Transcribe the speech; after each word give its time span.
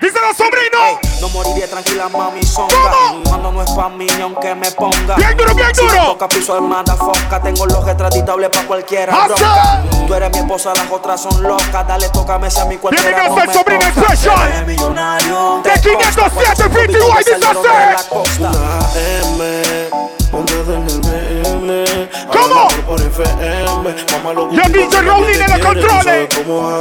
Díselo, 0.00 0.32
sobrino. 0.34 1.00
no 1.20 1.28
moriré 1.30 1.66
tranquila, 1.68 2.08
mami, 2.08 2.42
songa. 2.42 2.74
¿Cómo? 2.74 3.22
Cuando 3.24 3.52
no 3.52 3.62
es 3.62 3.70
pa' 3.70 3.88
mí, 3.88 4.06
aunque 4.22 4.54
me 4.54 4.70
ponga. 4.72 5.16
Bien 5.16 5.36
duro, 5.36 5.54
bien 5.54 5.74
Si 5.74 5.82
duro. 5.86 6.04
toca 6.06 6.28
piso 6.28 6.54
de 6.54 6.60
madafoca, 6.60 7.42
tengo 7.42 7.66
los 7.66 7.84
retratitables 7.84 8.50
pa' 8.50 8.62
cualquiera. 8.62 9.26
Bronca. 9.26 9.82
Tú 10.06 10.14
eres 10.14 10.30
mi 10.32 10.38
esposa, 10.38 10.72
las 10.74 10.90
otras 10.90 11.20
son 11.20 11.42
locas. 11.42 11.86
Dale, 11.86 12.08
tócame 12.10 12.50
si 12.50 12.60
a 12.60 12.64
mi 12.66 12.76
cualquiera 12.76 13.10
Bienvenidos 13.10 13.44
no 13.46 13.50
al 13.52 13.58
sobrino. 13.58 14.04
Special. 14.06 14.66
Millonario. 14.66 15.60
De 15.64 15.70
507 15.80 16.46
costa, 16.46 16.68
PTY, 16.68 16.86
que 16.86 16.86
dice 17.18 17.40
salieron 17.40 17.62
de 17.62 17.68
así. 17.68 17.96
la 17.96 18.08
costa. 18.08 18.50
M, 18.96 19.88
montado 20.32 20.74
en 20.74 20.82
el 20.88 21.00
BM. 21.00 22.08
¿Cómo? 22.32 22.68
Por 22.86 23.00
FM, 23.00 23.94
mamá 24.12 24.32
lo 24.34 24.52
Y 24.52 24.58
el 24.60 24.72
DJ 24.72 25.00
Rowling 25.02 25.40
en 25.40 25.50
los 25.50 25.58
controles. 25.66 26.28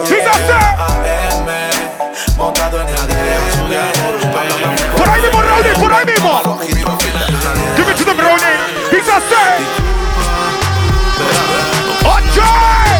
Dice 0.10 0.30
así. 0.30 0.52
AM, 0.78 1.48
montado 2.38 2.82
en 2.82 2.88
el 2.88 2.96
Por 4.96 5.10
ahí 5.10 5.22
mismo, 5.22 5.42
Rowdy, 5.42 5.70
por 5.80 5.94
ahí 5.94 6.06
mismo. 6.06 6.60
Give 7.76 7.92
it 7.92 7.98
to. 7.98 8.06
Dice 8.92 9.12
así. 9.12 9.46
Oye. 12.06 12.42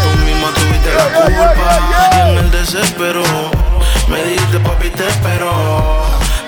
Tú 0.04 0.10
misma 0.26 0.50
tuviste 0.54 0.94
la 0.94 1.06
culpa 1.22 1.80
y 2.12 2.30
en 2.30 2.38
el 2.38 2.52
desespero 2.52 3.24
me 4.08 4.24
dijiste 4.24 4.60
papi 4.60 4.90
te 4.90 5.08
espero. 5.08 5.52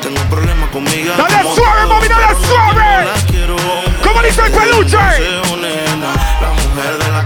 Tengo 0.02 0.20
un 0.22 0.28
problema 0.30 0.70
conmigo. 0.72 1.14
Dale 1.18 1.44
como 1.44 1.56
suave, 1.56 1.86
mami, 1.88 2.08
dale 2.08 2.36
suave. 2.46 3.08
¿Cómo 4.04 4.22
dice 4.22 4.42
el 4.46 4.52
peluche? 4.52 4.98
La 4.98 6.50
mujer 6.54 6.98
de 6.98 7.12
la 7.12 7.24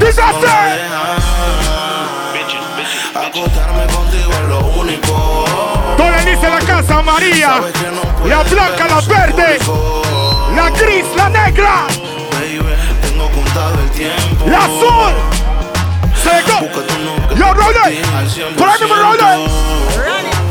Acostarme 3.31 3.85
contigo 3.85 4.29
es 4.33 4.49
lo 4.49 4.59
único. 4.81 5.45
Todo 5.95 6.17
dice 6.25 6.49
la 6.49 6.59
casa 6.59 7.01
María. 7.01 7.61
No 7.61 8.27
La 8.27 8.43
blanca, 8.43 8.87
la 8.89 8.99
verde. 8.99 9.57
La 10.53 10.69
gris, 10.71 11.05
la 11.15 11.29
negra. 11.29 11.87
Baby, 12.33 12.75
tengo 13.01 13.29
contado 13.29 13.79
el 13.79 13.89
tiempo. 13.91 14.47
La 14.47 14.65
azul. 14.65 15.13
Seco. 16.21 16.67
Yo. 17.37 17.47
Al 17.47 17.55
Por 17.55 18.67
ahí 18.67 18.81
mismo, 18.81 18.95
100%. 18.95 18.99
Rowdy. 18.99 19.47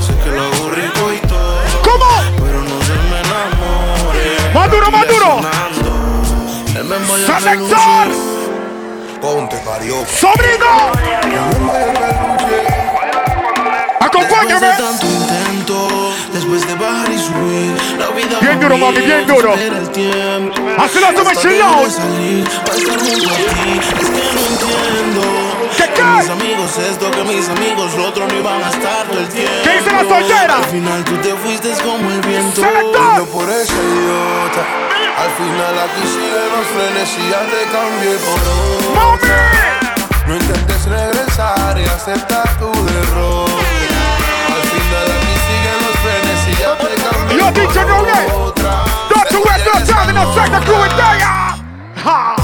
Sé 0.00 0.16
que 0.24 0.30
lo 0.30 0.42
hago 0.42 0.70
rico 0.70 1.12
y 1.12 1.18
todo. 1.28 1.60
¿Cómo? 1.82 2.06
Pero 2.38 2.62
no 2.62 2.80
se 2.82 2.94
me 2.94 3.20
enamore. 3.20 4.54
Más 4.54 4.70
duro, 4.70 4.90
más 4.90 5.06
duro. 5.06 5.42
Selector. 7.26 8.08
Ponte. 9.20 9.60
Sobrino. 10.18 10.92
Acompáñame. 14.20 14.66
Después 14.66 14.78
de 14.78 14.82
tanto 14.82 15.06
intento, 15.06 15.88
después 16.32 16.66
de 16.66 16.74
bajar 16.74 17.10
y 17.10 17.18
subir, 17.18 17.98
la 17.98 18.08
vida 18.10 18.38
Bien 18.40 18.60
duro, 18.60 18.78
mami, 18.78 18.98
bien, 19.00 19.26
duro. 19.26 19.54
espera 19.54 19.78
el 19.78 19.90
tiempo. 19.90 20.54
Hazlo, 20.78 21.06
a 21.06 21.10
ti, 21.10 21.16
es 21.16 21.96
que 22.76 22.86
no 24.34 24.40
entiendo. 24.46 25.22
¿Qué 25.76 25.84
qué? 25.94 26.02
mis 26.02 26.28
amigos 26.28 26.78
esto, 26.78 27.10
que 27.10 27.24
mis 27.24 27.48
amigos 27.48 27.94
lo 27.96 28.08
otro 28.08 28.26
no 28.26 28.34
iban 28.34 28.62
a 28.62 28.70
estar 28.70 29.06
todo 29.06 29.20
el 29.20 29.28
tiempo. 29.28 29.52
¿Qué 29.64 29.78
dice 29.78 29.92
la 29.92 30.00
soltera? 30.00 30.56
Al 30.58 30.64
final 30.64 31.04
tú 31.04 31.16
te 31.16 31.34
fuiste 31.34 31.70
como 31.82 32.10
el 32.10 32.20
viento. 32.20 32.62
Yo 33.16 33.26
por 33.26 33.48
esa 33.48 33.72
idiota. 33.72 34.62
Al 35.16 35.30
final 35.36 35.78
aquí 35.78 36.02
siguen 36.06 36.48
los 36.56 36.66
frenes 36.72 37.10
y 37.18 37.30
ya 37.30 37.40
te 37.40 37.60
cambié 37.70 38.16
por 38.24 38.40
otra. 39.14 39.30
Mami. 39.30 39.90
No 40.26 40.36
intentes 40.36 40.84
regresar 40.84 41.78
y 41.78 41.84
aceptar 41.84 42.58
tu 42.58 42.70
derrota. 42.86 43.59
Siguen 45.50 45.78
los 45.84 45.96
frenes 46.02 46.40
y 46.48 46.52
ya 46.62 46.70
te 46.78 46.88
cambié 47.02 47.38
Yo, 47.38 47.44
Rowdy. 47.82 48.16
por 48.30 48.42
otra. 48.48 48.72
Don't 49.10 49.30
you 49.32 49.40
waste 49.44 49.66
no 49.66 49.72
time 49.82 50.12
there. 50.96 51.22
Ha. 52.04 52.36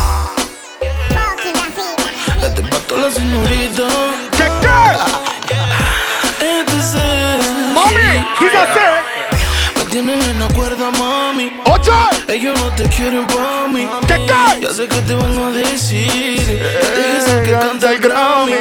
Date 2.40 2.62
pato 2.62 2.96
la 2.96 3.10
señorita. 3.10 3.86
¿Qué 4.36 4.46
qué? 4.62 4.78
Este. 6.44 7.06
Mami. 7.74 8.10
Dice 8.40 8.58
así. 8.58 8.86
Me 9.76 9.84
tienen 9.90 10.20
en 10.22 10.38
la 10.40 10.48
cuerda, 10.48 10.90
mami. 10.90 11.46
Oye. 11.64 11.92
Ellos 12.28 12.58
no 12.60 12.68
te 12.74 12.84
quieren 12.88 13.26
pa' 13.26 13.66
mí. 13.72 13.88
¿Qué 14.06 14.14
qué? 14.26 14.60
Ya 14.60 14.70
sé 14.74 14.86
que 14.88 15.00
te 15.02 15.14
van 15.14 15.38
a 15.38 15.50
decir. 15.50 16.60
Dejes 16.96 17.28
el 17.28 17.42
que 17.44 17.52
canta 17.52 17.92
el 17.92 17.98
Grammy. 18.00 18.52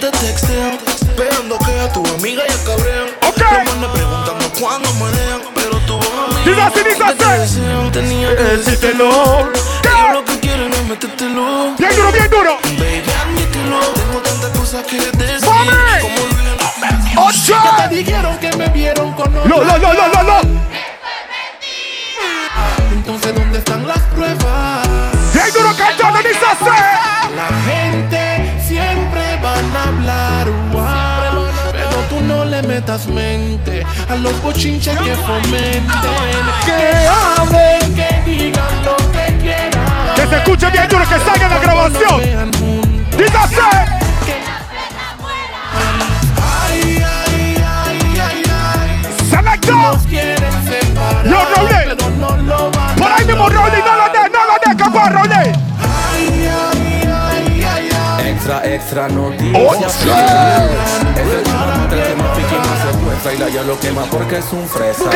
Te 0.00 0.10
textean, 0.10 0.78
esperando 1.18 1.58
que 1.58 1.80
a 1.80 1.92
tu 1.92 2.06
amiga 2.14 2.42
ya 2.46 2.64
cabrean. 2.64 3.08
Ok. 3.26 3.40
Me 3.40 3.70
andan 3.72 3.92
preguntando 3.92 4.52
cuándo 4.60 4.94
manejan, 4.94 5.40
pero 5.54 5.78
tu 5.80 5.94
amiga. 5.94 6.70
Que 6.70 6.82
te 6.82 7.24
así. 7.24 7.60
desean, 7.60 7.90
Tenía 7.92 8.36
que 8.36 8.42
decírtelo. 8.42 9.10
Ellos 9.10 10.12
lo 10.12 10.24
que 10.24 10.38
quieren 10.38 10.72
es 10.72 10.84
metértelo. 10.86 11.74
Bien 11.76 11.96
duro, 11.96 12.12
bien 12.12 12.30
duro. 12.30 12.58
Baby, 12.62 13.02
admítelo. 13.22 13.80
Tengo 13.80 14.18
tantas 14.20 14.58
cosas 14.58 14.86
que 14.86 14.96
decir. 14.96 15.44
Como 15.44 15.60
olvidar 15.60 15.88
Oye. 17.26 17.88
Te 17.88 17.94
dijeron 17.94 18.38
que 18.38 18.56
me 18.56 18.68
vieron 18.68 19.12
con 19.14 19.36
otra. 19.36 19.48
No, 19.48 19.64
no, 19.64 19.78
no, 19.78 19.92
no, 19.94 20.08
no, 20.08 20.22
no. 20.22 20.68
Entonces, 22.92 23.34
¿dónde 23.34 23.58
están 23.58 23.86
las 23.88 24.00
pruebas? 24.14 24.88
Bien 25.32 25.52
duro 25.52 25.74
cantando, 25.76 26.18
dice 26.18 26.46
a 34.08 34.16
los 34.16 34.42
bochinches 34.42 34.98
que 34.98 35.14
fomenten. 35.14 35.82
Que 36.64 37.06
hablen, 37.06 37.94
que 37.94 38.22
digan 38.30 38.84
lo 38.84 38.96
que 38.96 39.36
quieran. 39.40 40.14
Que 40.16 40.26
se 40.26 40.36
escuche 40.36 40.70
bien 40.70 40.88
duro, 40.88 41.04
que 41.08 41.18
salga 41.20 41.48
la 41.48 41.58
grabación. 41.58 42.48
quieren 50.08 50.52
separar, 50.64 51.24
Yo, 51.24 52.70
Por 52.96 53.12
ahí 53.12 53.24
mismo, 53.26 53.48
Rolly, 53.48 53.82
no 53.84 53.96
lo 53.96 54.17
Extra, 58.74 59.08
noticias. 59.08 59.96
Es 59.96 60.04
el 60.04 61.42
chino 61.42 61.88
que 61.88 62.14
más 62.16 62.36
piqui 62.36 62.54
más 62.54 63.22
se 63.22 63.34
y 63.34 63.38
la 63.38 63.48
ya 63.48 63.62
lo 63.62 63.80
quema 63.80 64.02
porque 64.10 64.38
es 64.38 64.52
un 64.52 64.68
fresa. 64.68 65.10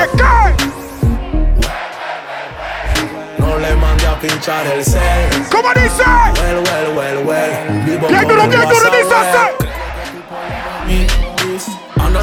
No 3.37 3.59
le 3.59 3.77
mande 3.77 4.07
a 4.07 4.19
pinchar 4.19 4.67
el 4.69 4.83
cel. 4.83 5.03
¿Cómo 5.51 5.69
dice? 5.75 6.03
Well, 6.41 6.63
well, 6.65 6.97
well, 6.97 7.27
well. 7.27 7.85
Vivo 7.85 8.09
Bien 8.09 8.27
duro, 8.27 8.49
bien 8.49 8.63
duro, 8.63 8.91
dice 8.91 9.15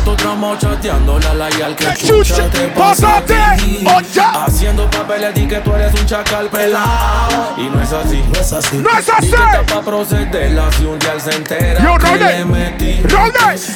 tu 0.03 0.15
tramo 0.15 0.55
chateando 0.57 1.19
la 1.19 1.33
la 1.33 1.49
y 1.57 1.61
al 1.61 1.75
que 1.75 1.93
Chucha, 1.95 2.49
te 2.49 2.67
pásate, 2.69 3.33
pasa 3.33 3.51
a 3.51 3.55
ti. 3.57 3.85
oye. 3.85 4.21
Haciendo 4.45 4.89
papeles 4.89 5.33
di 5.33 5.47
que 5.47 5.57
tú 5.57 5.73
eres 5.73 5.93
un 5.99 6.05
chacal 6.05 6.47
pelado. 6.47 7.53
Y 7.57 7.63
no 7.69 7.81
es 7.81 7.91
así, 7.91 8.23
no 8.33 8.39
es 8.39 8.53
así. 8.53 8.77
No 8.77 8.89
es 8.89 9.09
así. 9.09 9.27
Di 9.27 9.31
que 9.31 9.43
está 9.61 9.75
pa' 9.75 9.81
proceder 9.81 10.59
si 10.77 10.85
un 10.85 10.99
día 10.99 11.19
se 11.19 11.35
entera 11.35 11.83
Yo, 11.83 11.97
que 11.97 12.17
le 12.17 12.45
metí. 12.45 13.01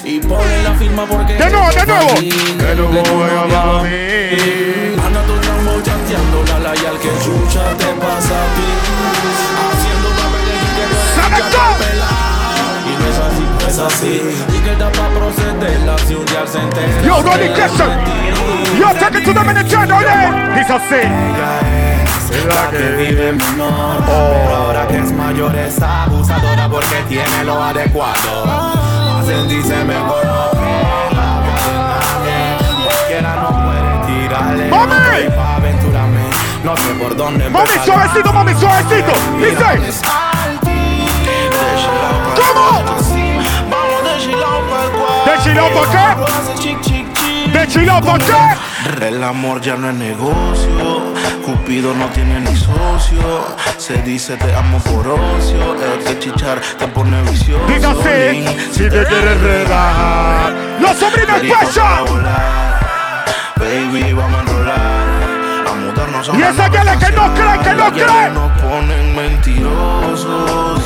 Y 0.03 0.19
pone 0.19 0.63
la 0.63 0.73
firma 0.75 1.05
porque 1.05 1.33
De 1.33 1.49
nuevo, 1.49 1.69
de 1.71 1.85
nuevo. 1.85 2.15
Que 2.15 2.75
no 2.75 2.87
voy 2.87 3.29
a 3.29 3.83
mí 3.83 4.95
Anda 5.05 5.21
tu 5.23 5.35
tramo 5.39 5.81
chateando 5.83 6.43
la 6.47 6.59
la 6.59 6.75
y 6.75 6.85
al 6.85 6.99
que 6.99 7.09
chucha 7.23 7.77
te 7.77 7.85
pasa 7.85 8.35
a 8.43 8.55
ti 8.55 9.02
así, 13.85 14.21
Y 14.49 14.59
que 14.59 14.71
está 14.71 14.91
pa' 14.91 15.09
proceder 15.09 15.71
él 15.71 15.89
se 16.47 16.59
entera 16.59 17.01
Yo, 17.03 17.21
le 17.23 17.49
metí. 17.49 17.69
Yo, 18.79 18.87
take 18.99 19.17
it 19.19 19.25
to 19.25 19.33
the 19.33 19.63
chat, 19.69 19.89
Rolly. 19.89 20.17
Dice 20.55 20.73
así. 20.73 21.01
La 22.47 22.69
que 22.71 22.95
vive 22.97 23.31
menor 23.31 24.03
Pero 24.05 24.55
ahora 24.55 24.87
que 24.87 24.97
es 24.97 25.11
mayor 25.13 25.55
es 25.55 25.79
abusadora 25.81 26.67
porque 26.67 26.95
tiene 27.07 27.43
lo 27.45 27.63
adecuado 27.63 28.43
Hacen 29.19 29.47
dice 29.47 29.83
mejor 29.83 30.25
no 30.25 30.49
perdonarle. 30.51 31.53
Cualquiera 32.85 33.35
no 33.35 33.49
puede 33.63 33.91
tirarle 34.07 34.67
¡Mami! 34.69 35.29
No 36.63 36.75
sé 36.75 36.93
por 36.99 37.15
dónde 37.15 37.49
Mami, 37.49 37.69
suavecito, 37.85 38.33
mami, 38.33 38.53
suavecito. 38.55 39.13
Dice. 39.39 39.79
Chic, 46.59 46.81
chic. 46.81 47.05
¿De 47.51 47.67
chilao 47.67 48.01
pa' 48.01 48.17
qué? 48.17 49.05
El 49.07 49.23
amor 49.23 49.61
ya 49.61 49.75
no 49.75 49.89
es 49.89 49.95
negocio. 49.95 51.13
Cupido 51.45 51.93
no 51.93 52.05
tiene 52.07 52.39
ni 52.39 52.55
socio. 52.55 53.45
Se 53.77 54.01
dice 54.01 54.37
te 54.37 54.53
amo 54.55 54.79
por 54.79 55.07
ocio. 55.07 55.75
El 55.75 56.03
que 56.05 56.19
chichar 56.19 56.59
te 56.79 56.87
pone 56.87 57.21
vicioso. 57.23 57.65
Dígase, 57.67 58.45
si 58.71 58.83
te 58.89 59.03
quieres 59.05 59.41
rebajar. 59.41 60.53
Los 60.79 60.97
sobrinos 60.97 61.41
volar. 62.09 63.25
Baby, 63.57 64.13
vamos 64.13 64.37
a 64.37 64.41
enrolar. 64.41 65.67
A 65.67 65.73
mudarnos 65.73 66.29
a 66.29 66.35
Y 66.37 66.41
esa 66.41 66.69
que 66.69 66.83
le- 66.83 66.97
que 66.97 67.11
no 67.11 67.33
cree, 67.33 67.59
que 67.63 67.73
no 67.73 67.91
cree. 67.91 68.29
Nos 68.33 68.51
ponen 68.61 69.15
mentirosos. 69.15 70.81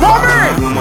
Mami. 0.00 0.74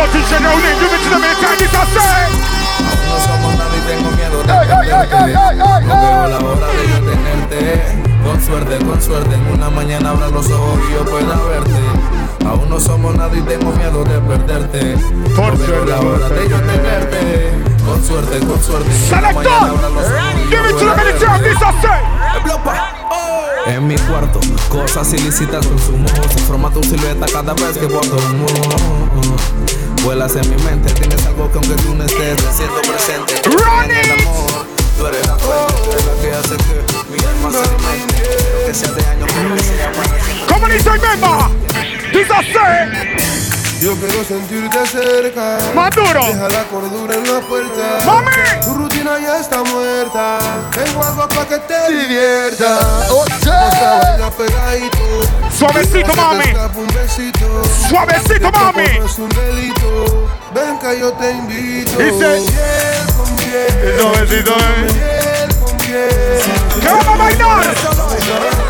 Yo 0.00 0.06
DJ 0.06 0.32
Rowling, 0.40 0.80
give 0.80 0.94
it 0.96 1.02
to 1.04 1.10
them 1.12 1.20
in 1.20 1.36
time. 1.36 2.32
Aún 2.88 3.04
no 3.04 3.16
somos 3.20 3.52
nada 3.58 3.76
y 3.76 3.80
tengo 3.86 4.10
miedo 4.12 4.38
de 4.40 4.46
perderte. 4.48 5.34
No 5.60 5.98
veo 6.00 6.26
la 6.26 6.38
hora 6.38 6.66
de 6.68 6.88
yo 6.88 6.98
tenerte. 7.04 7.60
Con 8.24 8.40
suerte, 8.40 8.78
con 8.82 9.02
suerte, 9.02 9.34
en 9.34 9.46
una 9.52 9.68
mañana 9.68 10.10
abra 10.10 10.28
los 10.28 10.50
ojos 10.50 10.80
y 10.88 10.94
yo 10.94 11.04
pueda 11.04 11.36
verte. 11.36 11.80
Aún 12.46 12.70
no 12.70 12.80
somos 12.80 13.14
nada 13.14 13.36
y 13.36 13.42
tengo 13.42 13.72
miedo 13.72 14.02
de 14.04 14.18
perderte. 14.20 14.96
Por 15.36 15.58
No 15.58 15.66
veo 15.66 15.84
la 15.84 16.00
hora 16.00 16.28
de 16.30 16.48
yo 16.48 16.56
tenerte. 16.56 17.52
Con 17.84 18.02
suerte, 18.02 18.38
con 18.38 18.62
suerte, 18.62 18.90
Selector. 19.06 19.44
Give 20.48 20.70
it 20.70 20.78
to 20.78 20.86
them 20.86 20.98
in 20.98 21.18
time. 21.18 21.44
En 23.66 23.86
mi 23.86 23.96
cuarto, 23.98 24.40
cosas 24.70 25.12
ilícitas 25.12 25.66
consumo. 25.66 26.08
Se 26.32 26.38
forma 26.44 26.70
tu 26.70 26.82
silueta 26.82 27.26
cada 27.30 27.52
vez 27.52 27.76
que 27.76 27.84
bordo 27.84 28.16
humo. 28.16 28.46
Vuelas 30.04 30.34
en 30.34 30.48
mi 30.48 30.56
mente, 30.62 30.92
tienes 30.94 31.26
algo 31.26 31.50
que 31.52 31.58
aunque 31.58 31.74
tú 31.82 31.94
no 31.94 32.04
estés, 32.04 32.42
me 32.42 32.52
siento 32.52 32.80
presente. 32.82 33.34
En 33.44 33.90
el 33.90 34.20
amor, 34.26 34.66
tú 34.96 35.06
eres 35.06 35.26
la 35.26 35.36
fuente, 35.36 35.74
tú 35.84 35.90
eres 35.90 36.04
la 36.06 36.22
que 36.22 36.32
hace 36.32 36.56
que 36.56 36.74
mi 37.10 37.24
alma 37.24 37.50
se 37.50 37.58
alimente. 37.58 38.14
Quiero 38.14 38.66
que 38.66 38.74
sea 38.74 38.92
de 38.92 39.06
años, 39.06 39.28
pero 39.34 39.54
que 39.54 39.62
sea 39.62 39.92
para 39.92 40.54
Como 40.54 40.68
dice 40.68 40.88
el 40.88 41.00
member. 41.00 41.30
Dígase. 42.12 43.59
Yo 43.80 43.96
quiero 43.96 44.22
sentirte 44.24 44.86
cerca. 44.88 45.56
Maduro. 45.74 46.20
Deja 46.26 46.48
la 46.50 46.64
cordura 46.64 47.14
en 47.14 47.32
la 47.32 47.40
puerta. 47.40 48.00
Mami. 48.04 48.30
Tu 48.62 48.74
rutina 48.74 49.18
ya 49.18 49.38
está 49.38 49.62
muerta. 49.62 50.38
Tengo 50.70 51.02
algo 51.02 51.26
para 51.26 51.48
que 51.48 51.58
te 51.60 51.90
divierta. 51.90 52.78
Esta 53.36 54.00
baila 54.02 54.30
pegadito. 54.32 54.98
Suavecito, 55.58 56.14
mami. 56.14 56.44
un 56.76 56.86
besito. 56.88 57.62
Suavecito, 57.88 58.52
mami. 58.52 58.82
Es 58.82 59.18
un 59.18 59.30
delito. 59.30 60.28
Ven 60.54 60.78
que 60.78 61.00
yo 61.00 61.12
te 61.14 61.30
invito. 61.30 61.98
Dice. 61.98 62.44
Piel 62.50 63.14
con 63.16 63.36
piel. 63.36 63.98
Suavecito, 63.98 64.56
eh. 64.58 64.86
Piel 64.92 65.56
con 65.58 65.76
piel. 65.78 66.82
Que 66.82 66.86
vamos 66.86 67.06
a 67.06 67.16
bailar. 67.16 68.69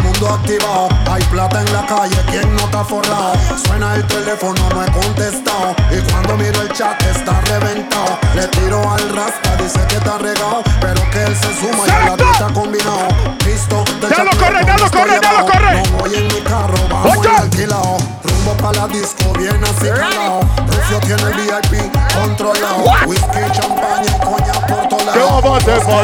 mundo 0.21 0.35
activado 0.35 0.89
Hay 1.09 1.23
plata 1.23 1.61
en 1.61 1.73
la 1.73 1.85
calle, 1.85 2.15
¿quién 2.29 2.53
no 2.55 2.63
está 2.63 2.83
forrado? 2.83 3.33
Suena 3.65 3.95
el 3.95 4.05
teléfono, 4.07 4.69
no 4.69 4.83
he 4.83 4.91
contestado 4.91 5.75
Y 5.91 5.99
cuando 6.11 6.35
miro 6.37 6.61
el 6.61 6.71
chat 6.73 7.01
está 7.03 7.39
reventado 7.41 8.17
Le 8.35 8.47
tiro 8.47 8.89
al 8.89 9.09
rasta, 9.15 9.55
dice 9.57 9.79
que 9.87 9.95
está 9.95 10.17
regado 10.17 10.63
Pero 10.79 11.01
que 11.11 11.23
él 11.23 11.35
se 11.35 11.53
suma 11.59 11.83
y 11.85 11.87
la 11.87 11.97
¡Selector! 11.97 12.17
dieta 12.17 12.47
combinado 12.53 13.07
Listo, 13.45 13.83
chancleta 14.01 14.37
correr, 14.37 14.65
déjalo 14.65 14.79
no 14.79 14.85
estoy 14.85 15.01
correr, 15.01 15.19
déjalo 15.19 15.39
llevado. 15.39 15.51
correr. 15.51 15.75
No 15.91 15.97
voy 15.97 16.15
en 16.15 16.27
mi 16.27 16.41
carro, 16.41 16.77
en 17.23 17.35
alquilado 17.43 17.97
Rumbo 18.23 18.53
pa' 18.57 18.73
la 18.73 18.87
disco, 18.87 19.33
bien 19.37 19.63
así 19.63 19.89
calado 19.89 20.39
Rufio 20.67 20.99
tiene 20.99 21.23
el 21.23 21.33
VIP 21.33 21.73
controlado 22.13 22.83
What? 22.83 23.07
Whisky, 23.07 23.51
champaña 23.51 24.05
y 24.05 24.07
coña 24.23 24.53
por 24.67 24.87
todos 24.87 25.05
lados 25.05 25.13
¿Qué 25.13 25.19
vamos 25.19 25.53
a 25.53 25.57
hacer 25.57 25.79
para. 25.85 26.01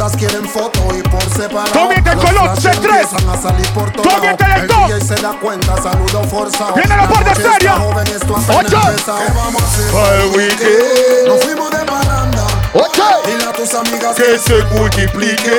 Todas 0.00 0.16
quieren 0.16 0.48
foto 0.48 0.80
y 0.96 1.02
por 1.48 1.66
separado. 1.66 1.72
Comienza 1.80 2.12
el 2.12 2.16
Los 2.18 2.24
color, 2.24 2.60
flashes 2.60 2.80
C3. 2.80 2.84
empiezan 2.84 3.30
a 3.30 3.42
salir 3.42 3.68
por 3.70 3.90
todos 3.92 4.12
Comienza 4.12 4.56
el 4.56 5.02
se 5.02 5.14
da 5.16 5.32
cuenta, 5.40 5.82
saludo 5.82 6.24
forzado. 6.24 6.74
Viene 6.74 6.96
la 6.96 7.08
parte 7.08 7.34
seria. 7.42 7.72
joven, 7.72 8.06
esto 8.08 8.36
apenas 8.36 8.56
Oye. 8.74 8.90
empezado. 8.90 9.18
¿Qué 9.18 9.32
vamos 9.34 9.62
a 9.62 9.66
hacer 9.66 9.92
Para 9.92 10.16
el 10.16 10.28
weekend. 10.36 11.26
Nos 11.28 11.44
fuimos 11.44 11.70
de 11.70 11.78
parranda. 11.78 12.46
Oye. 12.74 12.90
Dile 13.26 13.44
a 13.44 13.52
tus 13.52 13.74
amigas 13.74 14.16
Que 14.16 14.38
se 14.38 14.64
multiplique. 14.76 15.56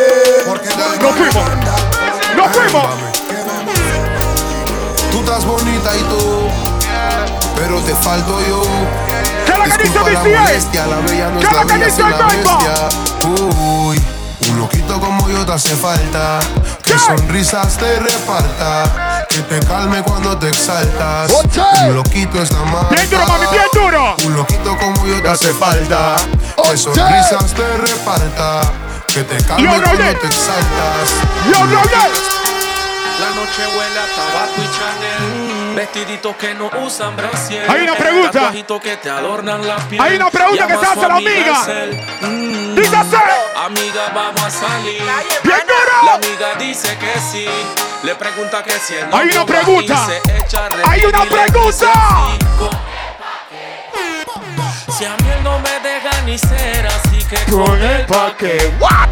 Porque 0.47 0.69
Nos 0.69 0.97
con 0.97 1.13
fuimos. 1.13 1.49
Nos 2.35 2.47
fuimos. 2.51 2.85
Tú 5.11 5.19
estás 5.19 5.45
bonita 5.45 5.95
y 5.95 5.99
tú, 6.03 6.47
pero 7.57 7.79
te 7.81 7.93
falto 7.95 8.39
yo. 8.47 8.63
¿Qué 9.45 9.51
lo 9.57 9.63
que 9.63 9.83
dice 9.83 9.95
la 9.95 10.03
BCA? 10.03 10.39
molestia, 10.39 10.87
la 10.87 10.95
bella 10.97 11.29
no 11.29 11.39
¿Qué 11.39 11.45
es 11.47 11.51
la 11.53 11.63
bella 11.63 12.17
la 12.17 12.25
bestia. 12.27 12.89
Uy, 13.27 13.90
un 14.51 14.59
loquito 14.59 14.99
como 14.99 15.29
yo 15.29 15.45
te 15.45 15.53
hace 15.53 15.75
falta. 15.75 16.39
Que 16.83 16.93
¿Qué? 16.93 16.99
sonrisas 16.99 17.77
te 17.77 17.99
reparta. 17.99 19.25
Que 19.29 19.39
te 19.39 19.59
calme 19.65 20.01
cuando 20.03 20.37
te 20.37 20.49
exaltas. 20.49 21.31
Un 21.31 21.95
loquito 21.95 22.41
es 22.41 22.51
la 22.51 22.63
más. 22.63 22.89
Bien 22.89 23.09
duro, 23.09 23.25
mami, 23.27 23.45
bien 23.51 23.65
duro. 23.73 24.15
Un 24.25 24.35
loquito 24.35 24.77
como 24.77 25.05
yo 25.05 25.21
te 25.21 25.29
hace 25.29 25.53
falta. 25.53 26.15
Que 26.63 26.77
sonrisas 26.77 27.53
te 27.53 27.77
reparta. 27.77 28.61
Que 29.07 29.23
te 29.23 29.43
calme 29.43 29.63
Yo, 29.63 29.69
cuando 29.81 30.03
te 30.03 30.27
exaltas. 30.27 31.09
Yo, 31.49 31.65
Roger. 31.65 32.11
La 33.19 33.29
noche 33.35 33.61
huele 33.67 33.99
a 33.99 34.07
tabaco 34.15 34.57
y 34.57 34.69
Chanel. 34.77 35.30
Vestiditos 35.75 36.35
que 36.35 36.53
no 36.53 36.69
usan 36.83 37.15
brasier. 37.15 37.69
Hay 37.69 37.81
una 37.83 37.95
pregunta. 37.95 38.51
Que 38.81 38.97
te 38.97 39.09
adornan 39.09 39.65
la 39.67 39.77
piel. 39.77 40.01
Hay 40.01 40.15
una 40.15 40.29
pregunta 40.29 40.67
que 40.67 40.77
se 40.77 40.85
hace 40.85 41.07
la 41.07 41.15
amiga. 41.15 41.65
Mm, 42.21 42.75
Dígase. 42.75 43.17
Amiga, 43.55 44.11
vamos 44.13 44.41
a 44.43 44.49
salir. 44.49 45.01
Bien 45.43 45.57
La 45.67 46.07
duro. 46.07 46.15
amiga 46.15 46.55
dice 46.57 46.97
que 46.97 47.19
sí. 47.19 47.45
Le 48.03 48.15
pregunta 48.15 48.63
que 48.63 48.71
si 48.71 48.95
el 48.95 49.05
Hay 49.13 49.29
una 49.29 49.45
pregunta. 49.45 50.07
Hay 50.85 51.05
una 51.05 51.25
pregunta. 51.25 51.91
Si 54.97 55.05
a 55.05 55.15
mí 55.17 55.29
él 55.37 55.43
no 55.43 55.59
me 55.59 55.79
deja 55.79 56.21
ni 56.25 56.37
ser, 56.37 56.85
así 56.87 57.23
que 57.25 57.51
con 57.51 57.81
él 57.81 58.05
pa' 58.05 58.35
que. 58.37 58.71
What? 58.79 59.09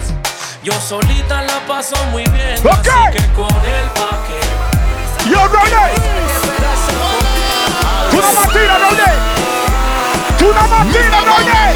Yo 0.63 0.74
solita 0.81 1.41
la 1.43 1.60
paso 1.67 1.95
muy 2.12 2.24
bien, 2.27 2.60
Ok. 2.60 2.69
así 2.72 3.17
que 3.17 3.34
con 3.34 3.48
él 3.65 3.89
pa' 3.95 4.17
que 4.27 4.78
Yo, 5.29 5.48
Roger. 5.48 5.91
Tú 8.12 8.17
no 8.17 8.33
matina, 8.33 8.77
Roger. 8.79 9.13
Tú 10.38 10.45
no 10.53 10.67
matina, 10.67 11.21
Roger. 11.21 11.75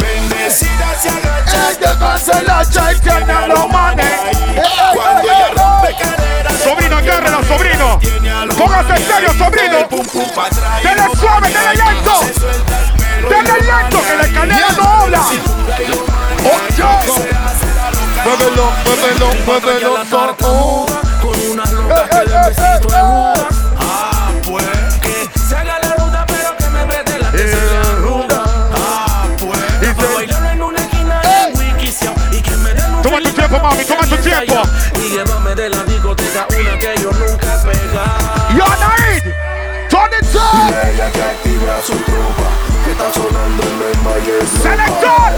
Bendecida 0.00 0.94
se 1.00 1.08
agacha 1.08 1.70
Ella 1.70 1.98
pasa 1.98 2.42
la 2.42 2.68
chaitana, 2.68 3.46
lo 3.46 3.68
mane. 3.68 4.04
cuando 4.94 5.22
ella 5.22 5.48
rompe 5.56 5.96
caderas. 6.00 6.58
Sobrino, 6.62 6.96
agárrala, 6.96 7.42
sobrino. 7.46 7.98
Tiene 8.00 8.46
Póngase 8.54 8.94
en 8.96 9.06
serio, 9.06 9.32
sobrino. 9.38 9.78
y 9.80 10.86
Dele 10.86 11.02
suave, 11.18 11.48
dele 11.48 11.74
lento. 11.74 12.20
y 12.22 13.28
Dele 13.28 13.60
lento, 13.64 14.02
que 14.06 14.16
la 14.16 14.22
escalera 14.24 14.68
no 14.76 14.82
habla. 14.84 15.20
Oye. 15.20 16.82
Muévelo, 18.24 18.72
muévelo, 18.84 19.28
muévelo, 19.46 21.01
que 21.88 22.24
le 22.26 22.36
besito 22.48 22.88
de. 22.88 23.34
Ah, 23.78 24.32
pues 24.42 24.64
que 25.00 25.38
se 25.38 25.56
haga 25.56 25.78
la 25.80 25.94
ruta, 25.96 26.26
pero 26.26 26.56
que 26.56 26.68
me 26.70 26.86
preste 26.86 27.18
la 27.18 27.30
que 27.30 27.38
se 27.38 27.56
le 27.56 27.94
ruda. 28.00 28.44
Ah, 28.74 29.26
pues 29.38 29.94
pa' 29.94 30.14
bailarlo 30.14 30.50
en 30.50 30.62
una 30.62 30.80
esquina 30.80 31.20
en 31.24 31.56
Wikisio 31.58 32.14
y 32.32 32.40
que 32.40 32.56
me 32.56 32.72
den 32.74 32.94
un 32.94 33.02
Toma 33.02 33.20
tu 33.20 33.30
tiempo, 33.30 33.58
mami, 33.58 33.84
toma 33.84 34.06
tu 34.06 34.14
y 34.14 34.18
tiempo. 34.18 34.62
Y 34.96 35.10
llévame 35.10 35.54
de 35.54 35.68
la 35.70 35.82
discoteca 35.84 36.46
una 36.48 36.78
que 36.78 36.94
yo 37.02 37.10
nunca 37.12 37.54
he 37.54 37.66
pegado. 37.66 38.48
Yo, 38.56 38.64
Naid. 38.80 39.24
Turn 39.88 40.10
it 40.18 40.34
up. 40.34 40.72
Ella 40.88 41.10
que 41.12 41.22
activa 41.22 41.82
su 41.84 41.92
tropa, 41.92 42.48
que 42.84 42.92
está 42.92 43.12
sonando 43.12 43.62
en 43.62 43.82
el 43.88 43.98
maíz. 44.02 44.48
Selector. 44.62 45.32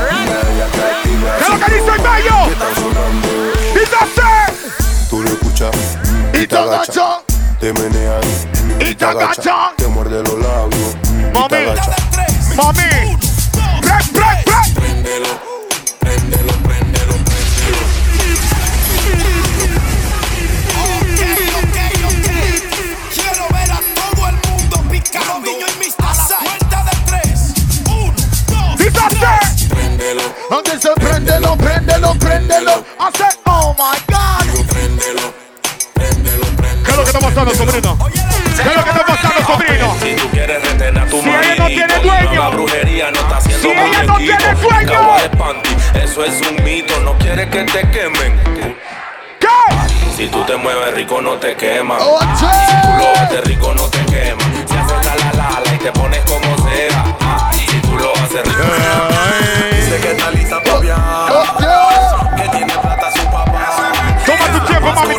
¿Qué 1.38 1.42
es 1.42 1.48
lo 1.48 1.58
que 1.58 1.72
dice 1.72 1.90
el 1.90 2.02
tropa, 2.02 2.14
bello? 2.14 2.44
que 2.46 2.52
está 2.52 2.74
sonando. 2.74 3.28
Dígase. 3.74 5.08
Tú 5.10 5.22
lo 5.22 5.28
escuchas 5.28 6.03
y 6.44 6.46
te 6.46 6.58
agacha. 6.58 7.22
Te 7.58 7.72
menea 7.72 8.20
y, 8.80 8.94
te 8.94 9.04
agacha. 9.04 9.72
Te 9.76 9.86
muerde 9.88 10.22
los 10.22 10.38
labios 10.38 10.96
y. 11.32 12.56
Mami, 12.56 12.76
break, 13.80 14.12
break, 14.12 14.12
break. 14.12 14.74
Préndelo, 14.74 15.28
préndelo, 15.98 16.52
préndelo, 16.62 17.14
Quiero 23.14 23.44
ver 23.48 23.72
a 23.72 23.80
todo 23.94 24.28
el 24.28 24.36
mundo 24.50 24.84
picando. 24.90 25.40
Niño 25.40 25.66
y 25.74 25.78
mis 25.78 25.96
tazas. 25.96 26.38
Cuenta 26.42 26.84
de 26.84 26.96
tres. 27.06 27.54
Uno, 27.86 28.12
dos, 28.48 28.76
tres. 29.08 29.68
Préndelo. 29.70 30.22
Antes 30.50 30.88
préndelo, 31.00 31.56
préndelo, 31.56 32.14
préndelo. 32.16 32.73
Dueño. 42.34 42.50
La 42.50 42.56
brujería 42.56 43.10
no 43.10 43.20
está 43.20 43.36
haciendo 43.36 43.68
Si 43.68 43.74
ella 43.74 44.02
no 44.04 44.16
tiene 44.16 44.36
panty, 45.38 45.70
Eso 46.02 46.24
es 46.24 46.40
un 46.48 46.64
mito, 46.64 46.98
no 47.00 47.16
quieres 47.18 47.48
que 47.48 47.64
te 47.64 47.88
quemen. 47.90 48.40
¿Qué? 49.40 49.48
Si 50.16 50.28
tú 50.28 50.42
te 50.44 50.56
mueves 50.56 50.94
rico 50.94 51.20
no 51.20 51.34
te 51.34 51.56
quema. 51.56 51.98
Oye. 51.98 52.26
Si 52.38 52.46
tú 52.82 52.88
lo 52.98 53.20
haces 53.20 53.44
rico 53.44 53.74
no 53.74 53.88
te 53.88 53.98
quema. 54.06 54.42
Si 54.68 54.76
haces 54.76 55.06
la 55.06 55.32
la 55.32 55.60
la 55.60 55.74
y 55.74 55.78
te 55.78 55.92
pones 55.92 56.20
como 56.24 56.68
sea. 56.68 57.04
Si 57.52 57.80
tú 57.80 57.96
lo 57.96 58.12
haces 58.12 58.44
rico. 58.44 58.62
Dice 59.76 60.00
que 60.00 60.12
está 60.12 60.30
lista 60.30 60.62
pa' 60.62 60.78
viajar. 60.78 61.32
Oye. 61.32 62.42
Que 62.42 62.48
tiene 62.56 62.72
plata 62.74 63.10
su 63.12 63.24
papá. 63.26 63.92
Toma 64.24 64.58
tu 64.58 64.66
tiempo, 64.66 64.92
mami, 64.92 65.16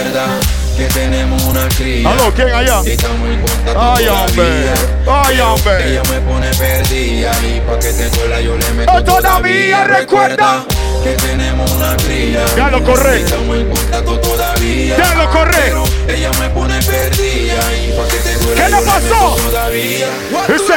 Recuerda 0.00 0.26
que 0.78 0.84
tenemos 0.86 1.42
una 1.44 1.68
cría. 1.68 2.08
¿Aló, 2.10 2.32
quién 2.34 2.48
allá? 2.48 2.80
Y 2.86 2.96
Ay, 3.76 4.08
hombre. 4.08 4.72
Ay, 5.06 5.40
hombre. 5.40 5.90
Ella 5.90 6.02
me 6.10 6.20
pone 6.20 6.48
perdida 6.54 7.32
y 7.42 7.60
pa' 7.60 7.78
que 7.78 7.92
te 7.92 8.08
duela 8.08 8.40
yo 8.40 8.56
le 8.56 8.70
meto 8.72 8.92
Oh, 8.94 9.04
todavía 9.04 9.84
recuerda. 9.84 10.64
que 11.04 11.10
tenemos 11.12 11.70
una 11.72 11.96
cría. 11.96 12.40
Ya 12.56 12.70
lo 12.70 12.82
corre. 12.82 13.20
Y 13.20 13.22
Estamos 13.24 13.56
en 13.56 13.68
contacto 13.70 14.18
todavía. 14.20 14.96
Ya 14.96 15.14
lo 15.16 15.30
corre. 15.30 15.56
Pero 15.64 15.84
ella 16.08 16.30
me 16.40 16.48
pone 16.48 16.78
perdida 16.82 17.60
y 17.76 17.92
pa' 17.92 18.08
que 18.08 18.16
te 18.16 18.34
duela 18.36 18.64
¿Qué 18.64 18.70
le 18.70 18.76
pasó? 18.80 19.36
meto 19.36 19.50
todavía. 19.50 20.06
Dice. 20.48 20.74